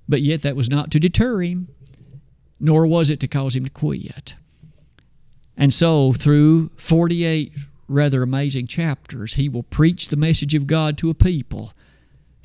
But 0.08 0.20
yet, 0.22 0.42
that 0.42 0.56
was 0.56 0.68
not 0.68 0.90
to 0.90 1.00
deter 1.00 1.40
him, 1.40 1.68
nor 2.58 2.86
was 2.86 3.08
it 3.08 3.20
to 3.20 3.28
cause 3.28 3.56
him 3.56 3.64
to 3.64 3.70
quit. 3.70 4.34
And 5.56 5.72
so, 5.72 6.12
through 6.12 6.70
48 6.76 7.52
rather 7.88 8.22
amazing 8.22 8.66
chapters, 8.66 9.34
he 9.34 9.48
will 9.48 9.62
preach 9.62 10.08
the 10.08 10.16
message 10.16 10.54
of 10.54 10.66
God 10.66 10.98
to 10.98 11.10
a 11.10 11.14
people 11.14 11.72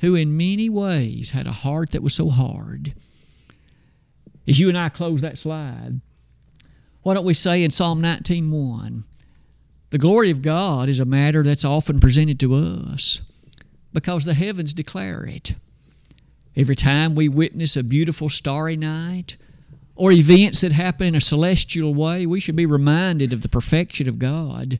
who, 0.00 0.14
in 0.14 0.36
many 0.36 0.68
ways, 0.68 1.30
had 1.30 1.46
a 1.46 1.52
heart 1.52 1.90
that 1.90 2.02
was 2.02 2.14
so 2.14 2.30
hard 2.30 2.94
as 4.46 4.58
you 4.58 4.68
and 4.68 4.78
I 4.78 4.88
close 4.88 5.20
that 5.20 5.38
slide, 5.38 6.00
why 7.02 7.14
don't 7.14 7.24
we 7.24 7.34
say 7.34 7.62
in 7.62 7.70
Psalm 7.70 8.00
19:1, 8.00 9.04
the 9.90 9.98
glory 9.98 10.30
of 10.30 10.42
God 10.42 10.88
is 10.88 11.00
a 11.00 11.04
matter 11.04 11.42
that's 11.42 11.64
often 11.64 12.00
presented 12.00 12.40
to 12.40 12.54
us 12.54 13.20
because 13.92 14.24
the 14.24 14.34
heavens 14.34 14.72
declare 14.72 15.24
it. 15.24 15.54
Every 16.56 16.76
time 16.76 17.14
we 17.14 17.28
witness 17.28 17.76
a 17.76 17.84
beautiful 17.84 18.28
starry 18.28 18.76
night 18.76 19.36
or 19.94 20.10
events 20.10 20.62
that 20.62 20.72
happen 20.72 21.08
in 21.08 21.14
a 21.14 21.20
celestial 21.20 21.94
way, 21.94 22.26
we 22.26 22.40
should 22.40 22.56
be 22.56 22.66
reminded 22.66 23.32
of 23.32 23.42
the 23.42 23.48
perfection 23.48 24.08
of 24.08 24.18
God 24.18 24.78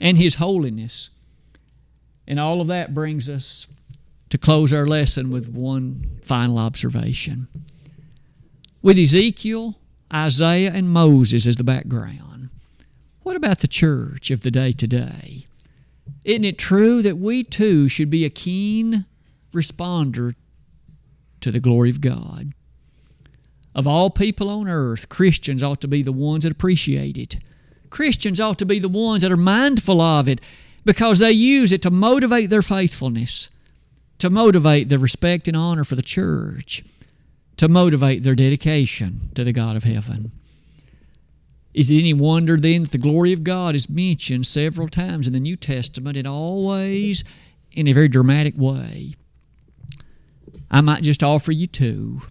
and 0.00 0.18
His 0.18 0.36
holiness. 0.36 1.10
And 2.26 2.40
all 2.40 2.60
of 2.60 2.68
that 2.68 2.94
brings 2.94 3.28
us 3.28 3.66
to 4.30 4.38
close 4.38 4.72
our 4.72 4.86
lesson 4.86 5.30
with 5.30 5.48
one 5.48 6.18
final 6.22 6.58
observation 6.58 7.48
with 8.82 8.98
Ezekiel, 8.98 9.76
Isaiah, 10.12 10.72
and 10.72 10.90
Moses 10.90 11.46
as 11.46 11.56
the 11.56 11.64
background. 11.64 12.50
What 13.22 13.36
about 13.36 13.58
the 13.58 13.68
church 13.68 14.30
of 14.30 14.40
the 14.40 14.50
day 14.50 14.72
today? 14.72 15.46
Isn't 16.24 16.44
it 16.44 16.58
true 16.58 17.02
that 17.02 17.18
we 17.18 17.44
too 17.44 17.88
should 17.88 18.10
be 18.10 18.24
a 18.24 18.30
keen 18.30 19.04
responder 19.52 20.34
to 21.40 21.50
the 21.50 21.60
glory 21.60 21.90
of 21.90 22.00
God? 22.00 22.52
Of 23.74 23.86
all 23.86 24.10
people 24.10 24.48
on 24.48 24.68
earth, 24.68 25.08
Christians 25.08 25.62
ought 25.62 25.80
to 25.82 25.88
be 25.88 26.02
the 26.02 26.12
ones 26.12 26.42
that 26.42 26.52
appreciate 26.52 27.16
it. 27.16 27.38
Christians 27.88 28.40
ought 28.40 28.58
to 28.58 28.66
be 28.66 28.78
the 28.78 28.88
ones 28.88 29.22
that 29.22 29.32
are 29.32 29.36
mindful 29.36 30.00
of 30.00 30.28
it 30.28 30.40
because 30.84 31.18
they 31.18 31.30
use 31.30 31.72
it 31.72 31.82
to 31.82 31.90
motivate 31.90 32.50
their 32.50 32.62
faithfulness, 32.62 33.48
to 34.18 34.30
motivate 34.30 34.88
their 34.88 34.98
respect 34.98 35.46
and 35.46 35.56
honor 35.56 35.84
for 35.84 35.94
the 35.94 36.02
church 36.02 36.82
to 37.60 37.68
motivate 37.68 38.22
their 38.22 38.34
dedication 38.34 39.30
to 39.34 39.44
the 39.44 39.52
God 39.52 39.76
of 39.76 39.84
heaven. 39.84 40.32
Is 41.74 41.90
it 41.90 41.98
any 41.98 42.14
wonder 42.14 42.56
then 42.56 42.84
that 42.84 42.92
the 42.92 42.96
glory 42.96 43.34
of 43.34 43.44
God 43.44 43.74
is 43.74 43.86
mentioned 43.86 44.46
several 44.46 44.88
times 44.88 45.26
in 45.26 45.34
the 45.34 45.40
New 45.40 45.56
Testament 45.56 46.16
and 46.16 46.26
always 46.26 47.22
in 47.70 47.86
a 47.86 47.92
very 47.92 48.08
dramatic 48.08 48.54
way? 48.56 49.12
I 50.70 50.80
might 50.80 51.02
just 51.02 51.22
offer 51.22 51.52
you 51.52 51.66
two. 51.66 52.22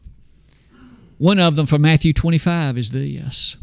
One 1.20 1.38
of 1.38 1.56
them 1.56 1.68
from 1.68 1.84
Matthew 1.84 2.12
25 2.12 2.76
is 2.80 2.90
this 2.90 3.56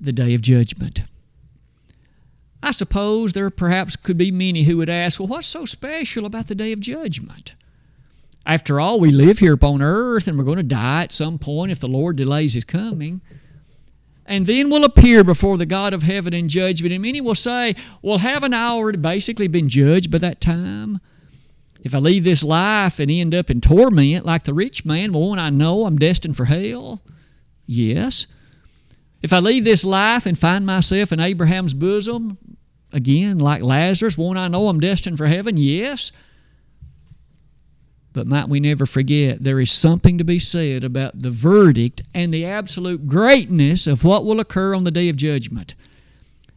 the 0.00 0.10
day 0.10 0.32
of 0.32 0.40
judgment. 0.40 1.02
I 2.62 2.70
suppose 2.70 3.34
there 3.34 3.50
perhaps 3.50 3.94
could 3.94 4.16
be 4.16 4.30
many 4.30 4.62
who 4.62 4.78
would 4.78 4.88
ask, 4.88 5.20
well, 5.20 5.28
what's 5.28 5.48
so 5.48 5.66
special 5.66 6.24
about 6.24 6.46
the 6.46 6.54
day 6.54 6.72
of 6.72 6.80
judgment? 6.80 7.56
After 8.46 8.78
all, 8.78 9.00
we 9.00 9.10
live 9.10 9.38
here 9.38 9.54
upon 9.54 9.80
earth 9.80 10.26
and 10.26 10.36
we're 10.36 10.44
going 10.44 10.58
to 10.58 10.62
die 10.62 11.04
at 11.04 11.12
some 11.12 11.38
point 11.38 11.72
if 11.72 11.80
the 11.80 11.88
Lord 11.88 12.16
delays 12.16 12.54
his 12.54 12.64
coming. 12.64 13.22
And 14.26 14.46
then 14.46 14.70
we'll 14.70 14.84
appear 14.84 15.22
before 15.24 15.58
the 15.58 15.66
God 15.66 15.92
of 15.92 16.02
heaven 16.02 16.32
in 16.32 16.48
judgment. 16.48 16.92
And 16.92 17.02
many 17.02 17.20
will 17.20 17.34
say, 17.34 17.74
Well, 18.02 18.18
haven't 18.18 18.54
I 18.54 18.68
already 18.68 18.98
basically 18.98 19.48
been 19.48 19.68
judged 19.68 20.10
by 20.10 20.18
that 20.18 20.40
time? 20.40 21.00
If 21.82 21.94
I 21.94 21.98
leave 21.98 22.24
this 22.24 22.42
life 22.42 22.98
and 22.98 23.10
end 23.10 23.34
up 23.34 23.50
in 23.50 23.60
torment 23.60 24.24
like 24.24 24.44
the 24.44 24.54
rich 24.54 24.86
man, 24.86 25.12
well, 25.12 25.22
won't 25.22 25.40
I 25.40 25.50
know 25.50 25.84
I'm 25.84 25.98
destined 25.98 26.36
for 26.36 26.46
hell? 26.46 27.02
Yes. 27.66 28.26
If 29.22 29.32
I 29.32 29.38
leave 29.38 29.64
this 29.64 29.84
life 29.84 30.24
and 30.24 30.38
find 30.38 30.64
myself 30.64 31.12
in 31.12 31.20
Abraham's 31.20 31.74
bosom, 31.74 32.38
again, 32.92 33.38
like 33.38 33.62
Lazarus, 33.62 34.16
won't 34.16 34.38
I 34.38 34.48
know 34.48 34.68
I'm 34.68 34.80
destined 34.80 35.18
for 35.18 35.26
heaven? 35.26 35.58
Yes. 35.58 36.10
But 38.14 38.28
might 38.28 38.48
we 38.48 38.60
never 38.60 38.86
forget, 38.86 39.42
there 39.42 39.60
is 39.60 39.72
something 39.72 40.18
to 40.18 40.24
be 40.24 40.38
said 40.38 40.84
about 40.84 41.18
the 41.18 41.32
verdict 41.32 42.02
and 42.14 42.32
the 42.32 42.46
absolute 42.46 43.08
greatness 43.08 43.88
of 43.88 44.04
what 44.04 44.24
will 44.24 44.38
occur 44.38 44.72
on 44.72 44.84
the 44.84 44.92
day 44.92 45.08
of 45.08 45.16
judgment. 45.16 45.74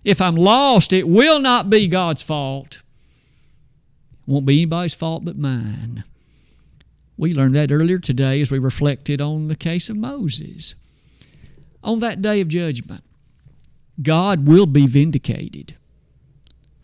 If 0.06 0.22
I'm 0.22 0.36
lost, 0.36 0.94
it 0.94 1.08
will 1.08 1.40
not 1.40 1.70
be 1.70 1.88
God's 1.88 2.22
fault. 2.22 2.84
It 4.28 4.32
won't 4.32 4.46
be 4.46 4.60
anybody's 4.60 4.94
fault 4.94 5.26
but 5.26 5.36
mine. 5.36 6.04
We 7.18 7.34
learned 7.34 7.56
that 7.56 7.72
earlier 7.72 7.98
today 7.98 8.40
as 8.40 8.52
we 8.52 8.60
reflected 8.60 9.20
on 9.20 9.48
the 9.48 9.56
case 9.56 9.90
of 9.90 9.98
Moses. 9.98 10.76
On 11.84 12.00
that 12.02 12.22
day 12.22 12.40
of 12.40 12.50
judgment, 12.50 13.04
God 14.00 14.46
will 14.48 14.68
be 14.68 14.86
vindicated, 14.86 15.76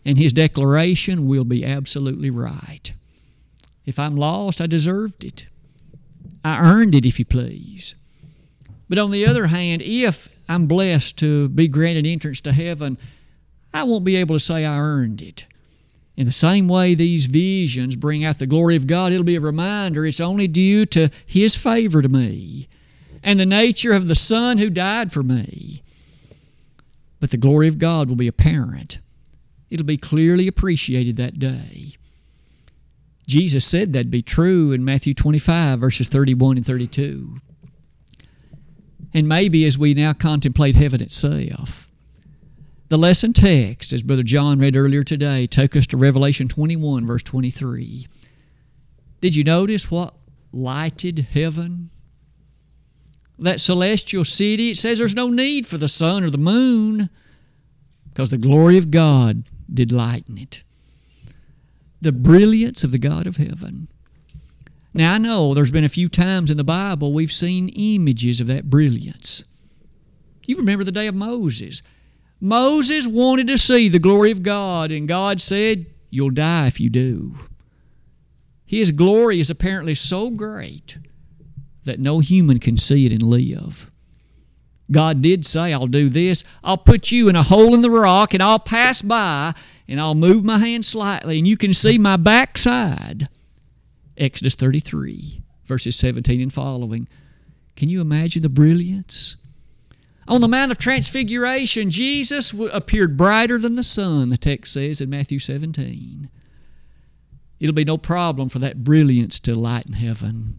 and 0.04 0.18
his 0.18 0.32
declaration 0.32 1.28
will 1.28 1.44
be 1.44 1.64
absolutely 1.64 2.30
right. 2.30 2.92
If 3.86 3.98
I'm 3.98 4.16
lost, 4.16 4.60
I 4.60 4.66
deserved 4.66 5.24
it. 5.24 5.46
I 6.44 6.58
earned 6.60 6.94
it, 6.94 7.04
if 7.04 7.18
you 7.18 7.24
please. 7.24 7.94
But 8.88 8.98
on 8.98 9.10
the 9.10 9.26
other 9.26 9.46
hand, 9.46 9.82
if 9.82 10.28
I'm 10.48 10.66
blessed 10.66 11.16
to 11.18 11.48
be 11.48 11.68
granted 11.68 12.06
entrance 12.06 12.40
to 12.42 12.52
heaven, 12.52 12.98
I 13.72 13.82
won't 13.82 14.04
be 14.04 14.16
able 14.16 14.36
to 14.36 14.40
say 14.40 14.64
I 14.64 14.78
earned 14.78 15.22
it. 15.22 15.46
In 16.16 16.26
the 16.26 16.32
same 16.32 16.68
way 16.68 16.94
these 16.94 17.26
visions 17.26 17.96
bring 17.96 18.24
out 18.24 18.38
the 18.38 18.46
glory 18.46 18.76
of 18.76 18.86
God, 18.86 19.12
it'll 19.12 19.24
be 19.24 19.36
a 19.36 19.40
reminder 19.40 20.06
it's 20.06 20.20
only 20.20 20.46
due 20.46 20.86
to 20.86 21.10
His 21.26 21.56
favor 21.56 22.02
to 22.02 22.08
me 22.08 22.68
and 23.24 23.40
the 23.40 23.46
nature 23.46 23.92
of 23.92 24.06
the 24.06 24.14
Son 24.14 24.58
who 24.58 24.70
died 24.70 25.10
for 25.10 25.22
me. 25.22 25.82
But 27.18 27.30
the 27.30 27.38
glory 27.38 27.66
of 27.66 27.78
God 27.78 28.08
will 28.08 28.16
be 28.16 28.28
apparent. 28.28 28.98
It'll 29.70 29.86
be 29.86 29.96
clearly 29.96 30.46
appreciated 30.46 31.16
that 31.16 31.38
day. 31.38 31.94
Jesus 33.26 33.64
said 33.64 33.92
that'd 33.92 34.10
be 34.10 34.22
true 34.22 34.72
in 34.72 34.84
Matthew 34.84 35.14
25, 35.14 35.80
verses 35.80 36.08
31 36.08 36.58
and 36.58 36.66
32. 36.66 37.36
And 39.14 39.28
maybe 39.28 39.64
as 39.64 39.78
we 39.78 39.94
now 39.94 40.12
contemplate 40.12 40.74
heaven 40.74 41.00
itself, 41.00 41.88
the 42.88 42.98
lesson 42.98 43.32
text, 43.32 43.92
as 43.92 44.02
Brother 44.02 44.22
John 44.22 44.58
read 44.58 44.76
earlier 44.76 45.02
today, 45.02 45.46
took 45.46 45.74
us 45.74 45.86
to 45.88 45.96
Revelation 45.96 46.48
21, 46.48 47.06
verse 47.06 47.22
23. 47.22 48.06
Did 49.20 49.34
you 49.34 49.42
notice 49.42 49.90
what 49.90 50.14
lighted 50.52 51.28
heaven? 51.32 51.90
That 53.38 53.60
celestial 53.60 54.24
city, 54.24 54.70
it 54.70 54.78
says 54.78 54.98
there's 54.98 55.14
no 55.14 55.28
need 55.28 55.66
for 55.66 55.78
the 55.78 55.88
sun 55.88 56.22
or 56.22 56.30
the 56.30 56.38
moon 56.38 57.08
because 58.10 58.30
the 58.30 58.38
glory 58.38 58.78
of 58.78 58.90
God 58.90 59.44
did 59.72 59.90
lighten 59.90 60.38
it. 60.38 60.62
The 62.04 62.12
brilliance 62.12 62.84
of 62.84 62.92
the 62.92 62.98
God 62.98 63.26
of 63.26 63.38
heaven. 63.38 63.88
Now, 64.92 65.14
I 65.14 65.18
know 65.18 65.54
there's 65.54 65.70
been 65.70 65.84
a 65.84 65.88
few 65.88 66.10
times 66.10 66.50
in 66.50 66.58
the 66.58 66.62
Bible 66.62 67.14
we've 67.14 67.32
seen 67.32 67.70
images 67.70 68.40
of 68.40 68.46
that 68.48 68.68
brilliance. 68.68 69.44
You 70.44 70.58
remember 70.58 70.84
the 70.84 70.92
day 70.92 71.06
of 71.06 71.14
Moses. 71.14 71.80
Moses 72.42 73.06
wanted 73.06 73.46
to 73.46 73.56
see 73.56 73.88
the 73.88 73.98
glory 73.98 74.30
of 74.30 74.42
God, 74.42 74.92
and 74.92 75.08
God 75.08 75.40
said, 75.40 75.86
You'll 76.10 76.28
die 76.28 76.66
if 76.66 76.78
you 76.78 76.90
do. 76.90 77.36
His 78.66 78.90
glory 78.90 79.40
is 79.40 79.48
apparently 79.48 79.94
so 79.94 80.28
great 80.28 80.98
that 81.84 82.00
no 82.00 82.18
human 82.18 82.58
can 82.58 82.76
see 82.76 83.06
it 83.06 83.12
and 83.12 83.22
live. 83.22 83.90
God 84.90 85.22
did 85.22 85.46
say, 85.46 85.72
I'll 85.72 85.86
do 85.86 86.10
this. 86.10 86.44
I'll 86.62 86.76
put 86.76 87.10
you 87.10 87.30
in 87.30 87.36
a 87.36 87.44
hole 87.44 87.72
in 87.72 87.80
the 87.80 87.90
rock, 87.90 88.34
and 88.34 88.42
I'll 88.42 88.58
pass 88.58 89.00
by, 89.00 89.54
and 89.88 90.00
I'll 90.00 90.14
move 90.14 90.44
my 90.44 90.58
hand 90.58 90.84
slightly, 90.84 91.38
and 91.38 91.46
you 91.46 91.56
can 91.56 91.74
see 91.74 91.98
my 91.98 92.16
backside. 92.16 93.28
Exodus 94.16 94.54
33, 94.54 95.42
verses 95.66 95.96
17 95.96 96.40
and 96.40 96.52
following. 96.52 97.08
Can 97.76 97.88
you 97.88 98.00
imagine 98.00 98.42
the 98.42 98.48
brilliance? 98.48 99.36
On 100.26 100.40
the 100.40 100.48
Mount 100.48 100.70
of 100.70 100.78
Transfiguration, 100.78 101.90
Jesus 101.90 102.52
appeared 102.72 103.16
brighter 103.16 103.58
than 103.58 103.74
the 103.74 103.82
sun, 103.82 104.30
the 104.30 104.38
text 104.38 104.72
says 104.72 105.00
in 105.00 105.10
Matthew 105.10 105.38
17. 105.38 106.30
It'll 107.60 107.74
be 107.74 107.84
no 107.84 107.98
problem 107.98 108.48
for 108.48 108.58
that 108.60 108.84
brilliance 108.84 109.38
to 109.40 109.54
lighten 109.54 109.94
heaven. 109.94 110.58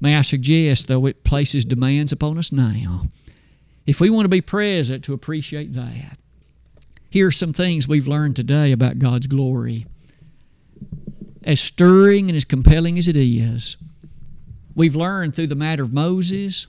May 0.00 0.16
I 0.16 0.22
suggest, 0.22 0.88
though 0.88 1.06
it 1.06 1.24
places 1.24 1.64
demands 1.64 2.12
upon 2.12 2.38
us 2.38 2.52
now, 2.52 3.02
if 3.86 4.00
we 4.00 4.10
want 4.10 4.24
to 4.24 4.30
be 4.30 4.40
present 4.40 5.04
to 5.04 5.14
appreciate 5.14 5.74
that, 5.74 6.18
here 7.14 7.28
are 7.28 7.30
some 7.30 7.52
things 7.52 7.86
we've 7.86 8.08
learned 8.08 8.34
today 8.34 8.72
about 8.72 8.98
God's 8.98 9.28
glory 9.28 9.86
as 11.44 11.60
stirring 11.60 12.28
and 12.28 12.36
as 12.36 12.44
compelling 12.44 12.98
as 12.98 13.06
it 13.06 13.14
is, 13.14 13.76
we've 14.74 14.96
learned 14.96 15.32
through 15.36 15.46
the 15.46 15.54
matter 15.54 15.84
of 15.84 15.92
Moses, 15.92 16.66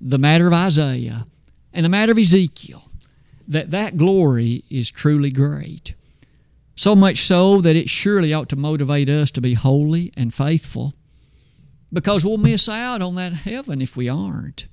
the 0.00 0.16
matter 0.16 0.46
of 0.46 0.54
Isaiah, 0.54 1.26
and 1.70 1.84
the 1.84 1.90
matter 1.90 2.12
of 2.12 2.18
Ezekiel 2.18 2.88
that 3.46 3.72
that 3.72 3.98
glory 3.98 4.64
is 4.70 4.90
truly 4.90 5.30
great. 5.30 5.92
So 6.76 6.96
much 6.96 7.18
so 7.18 7.60
that 7.60 7.76
it 7.76 7.90
surely 7.90 8.32
ought 8.32 8.48
to 8.48 8.56
motivate 8.56 9.10
us 9.10 9.30
to 9.32 9.42
be 9.42 9.52
holy 9.52 10.14
and 10.16 10.32
faithful 10.32 10.94
because 11.92 12.24
we'll 12.24 12.38
miss 12.38 12.70
out 12.70 13.02
on 13.02 13.16
that 13.16 13.34
heaven 13.34 13.82
if 13.82 13.98
we 13.98 14.08
aren't. 14.08 14.66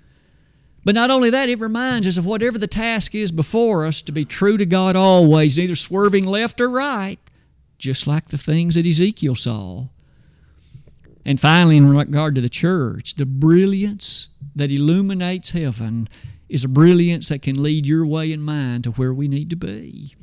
But 0.84 0.96
not 0.96 1.12
only 1.12 1.30
that, 1.30 1.50
it 1.50 1.60
reminds 1.60 2.08
us 2.08 2.18
of 2.18 2.26
whatever 2.26 2.58
the 2.58 2.68
task 2.68 3.14
is 3.14 3.32
before 3.32 3.86
us 3.86 4.02
to 4.02 4.12
be 4.12 4.26
true 4.26 4.58
to 4.58 4.66
God 4.66 4.96
always, 4.96 5.58
neither 5.58 5.76
swerving 5.76 6.26
left 6.26 6.60
or 6.60 6.70
right, 6.70 7.20
just 7.78 8.08
like 8.08 8.30
the 8.30 8.38
things 8.38 8.76
that 8.76 8.88
Ezekiel 8.88 9.36
saw. 9.36 9.86
And 11.24 11.40
finally, 11.40 11.78
in 11.78 11.96
regard 11.96 12.34
to 12.36 12.42
the 12.42 12.50
church, 12.50 13.16
the 13.16 13.28
brilliance 13.28 14.30
that 14.56 14.72
illuminates 14.72 15.52
heaven 15.52 16.10
is 16.50 16.64
a 16.64 16.68
brilliance 16.68 17.30
that 17.30 17.44
can 17.44 17.62
lead 17.62 17.86
your 17.86 18.06
way 18.06 18.34
and 18.34 18.44
mine 18.44 18.82
to 18.82 18.92
where 18.92 19.14
we 19.14 19.28
need 19.28 19.52
to 19.52 19.56
be. 19.56 20.16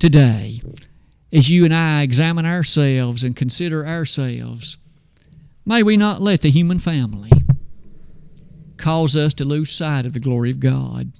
Today, 0.00 0.60
as 1.32 1.48
you 1.48 1.64
and 1.64 1.72
I 1.72 2.02
examine 2.02 2.44
ourselves 2.44 3.22
and 3.22 3.36
consider 3.36 3.86
ourselves, 3.86 4.76
may 5.64 5.84
we 5.84 5.96
not 5.96 6.20
let 6.20 6.40
the 6.40 6.50
human 6.50 6.80
family 6.80 7.30
cause 8.76 9.16
us 9.16 9.34
to 9.34 9.44
lose 9.44 9.70
sight 9.70 10.06
of 10.06 10.12
the 10.12 10.20
glory 10.20 10.50
of 10.50 10.60
God. 10.60 11.12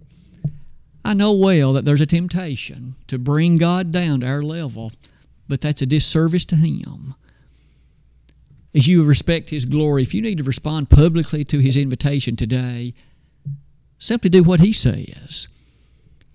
I 1.04 1.14
know 1.14 1.32
well 1.32 1.72
that 1.74 1.84
there's 1.84 2.00
a 2.00 2.06
temptation 2.06 2.94
to 3.08 3.18
bring 3.18 3.58
God 3.58 3.92
down 3.92 4.20
to 4.20 4.26
our 4.26 4.42
level 4.42 4.92
but 5.48 5.60
that's 5.60 5.82
a 5.82 5.86
disservice 5.86 6.44
to 6.46 6.56
Him. 6.56 7.14
As 8.74 8.88
you 8.88 9.04
respect 9.04 9.50
His 9.50 9.64
glory, 9.64 10.02
if 10.02 10.14
you 10.14 10.22
need 10.22 10.38
to 10.38 10.44
respond 10.44 10.90
publicly 10.90 11.44
to 11.44 11.58
His 11.58 11.76
invitation 11.76 12.36
today, 12.36 12.94
simply 13.98 14.30
do 14.30 14.42
what 14.42 14.60
He 14.60 14.72
says. 14.72 15.48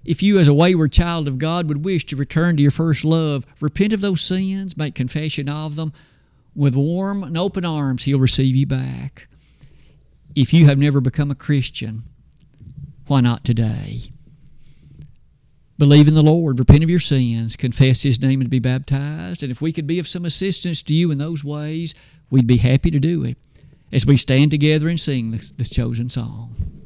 If 0.06 0.24
you, 0.24 0.40
as 0.40 0.48
a 0.48 0.54
wayward 0.54 0.94
child 0.94 1.28
of 1.28 1.38
God, 1.38 1.68
would 1.68 1.84
wish 1.84 2.06
to 2.06 2.16
return 2.16 2.56
to 2.56 2.62
your 2.62 2.72
first 2.72 3.04
love, 3.04 3.46
repent 3.60 3.94
of 3.94 4.02
those 4.02 4.22
sins, 4.22 4.78
make 4.78 4.96
confession 4.96 5.50
of 5.50 5.76
them, 5.76 5.92
with 6.56 6.76
warm 6.76 7.24
and 7.24 7.38
open 7.38 7.66
arms, 7.66 8.04
He'll 8.04 8.20
receive 8.20 8.56
you 8.56 8.66
back. 8.66 9.28
If 10.36 10.54
you 10.54 10.66
have 10.68 10.78
never 10.78 11.02
become 11.02 11.32
a 11.32 11.36
Christian, 11.36 12.04
why 13.08 13.22
not 13.22 13.44
today? 13.44 14.12
Believe 15.78 16.08
in 16.08 16.14
the 16.14 16.22
Lord, 16.22 16.60
repent 16.60 16.84
of 16.84 16.90
your 16.90 17.00
sins, 17.00 17.56
confess 17.56 18.02
His 18.04 18.22
name, 18.22 18.42
and 18.42 18.50
be 18.50 18.60
baptized. 18.60 19.42
And 19.42 19.52
if 19.52 19.62
we 19.62 19.72
could 19.72 19.88
be 19.88 19.98
of 19.98 20.08
some 20.08 20.26
assistance 20.26 20.82
to 20.84 20.94
you 20.94 21.10
in 21.10 21.18
those 21.18 21.44
ways, 21.44 21.96
we'd 22.30 22.48
be 22.48 22.58
happy 22.58 22.92
to 22.92 23.00
do 23.00 23.24
it 23.24 23.38
as 23.92 24.06
we 24.06 24.18
stand 24.18 24.52
together 24.52 24.88
and 24.88 25.00
sing 25.00 25.32
this, 25.32 25.70
chosen 25.70 26.10
song. 26.10 26.79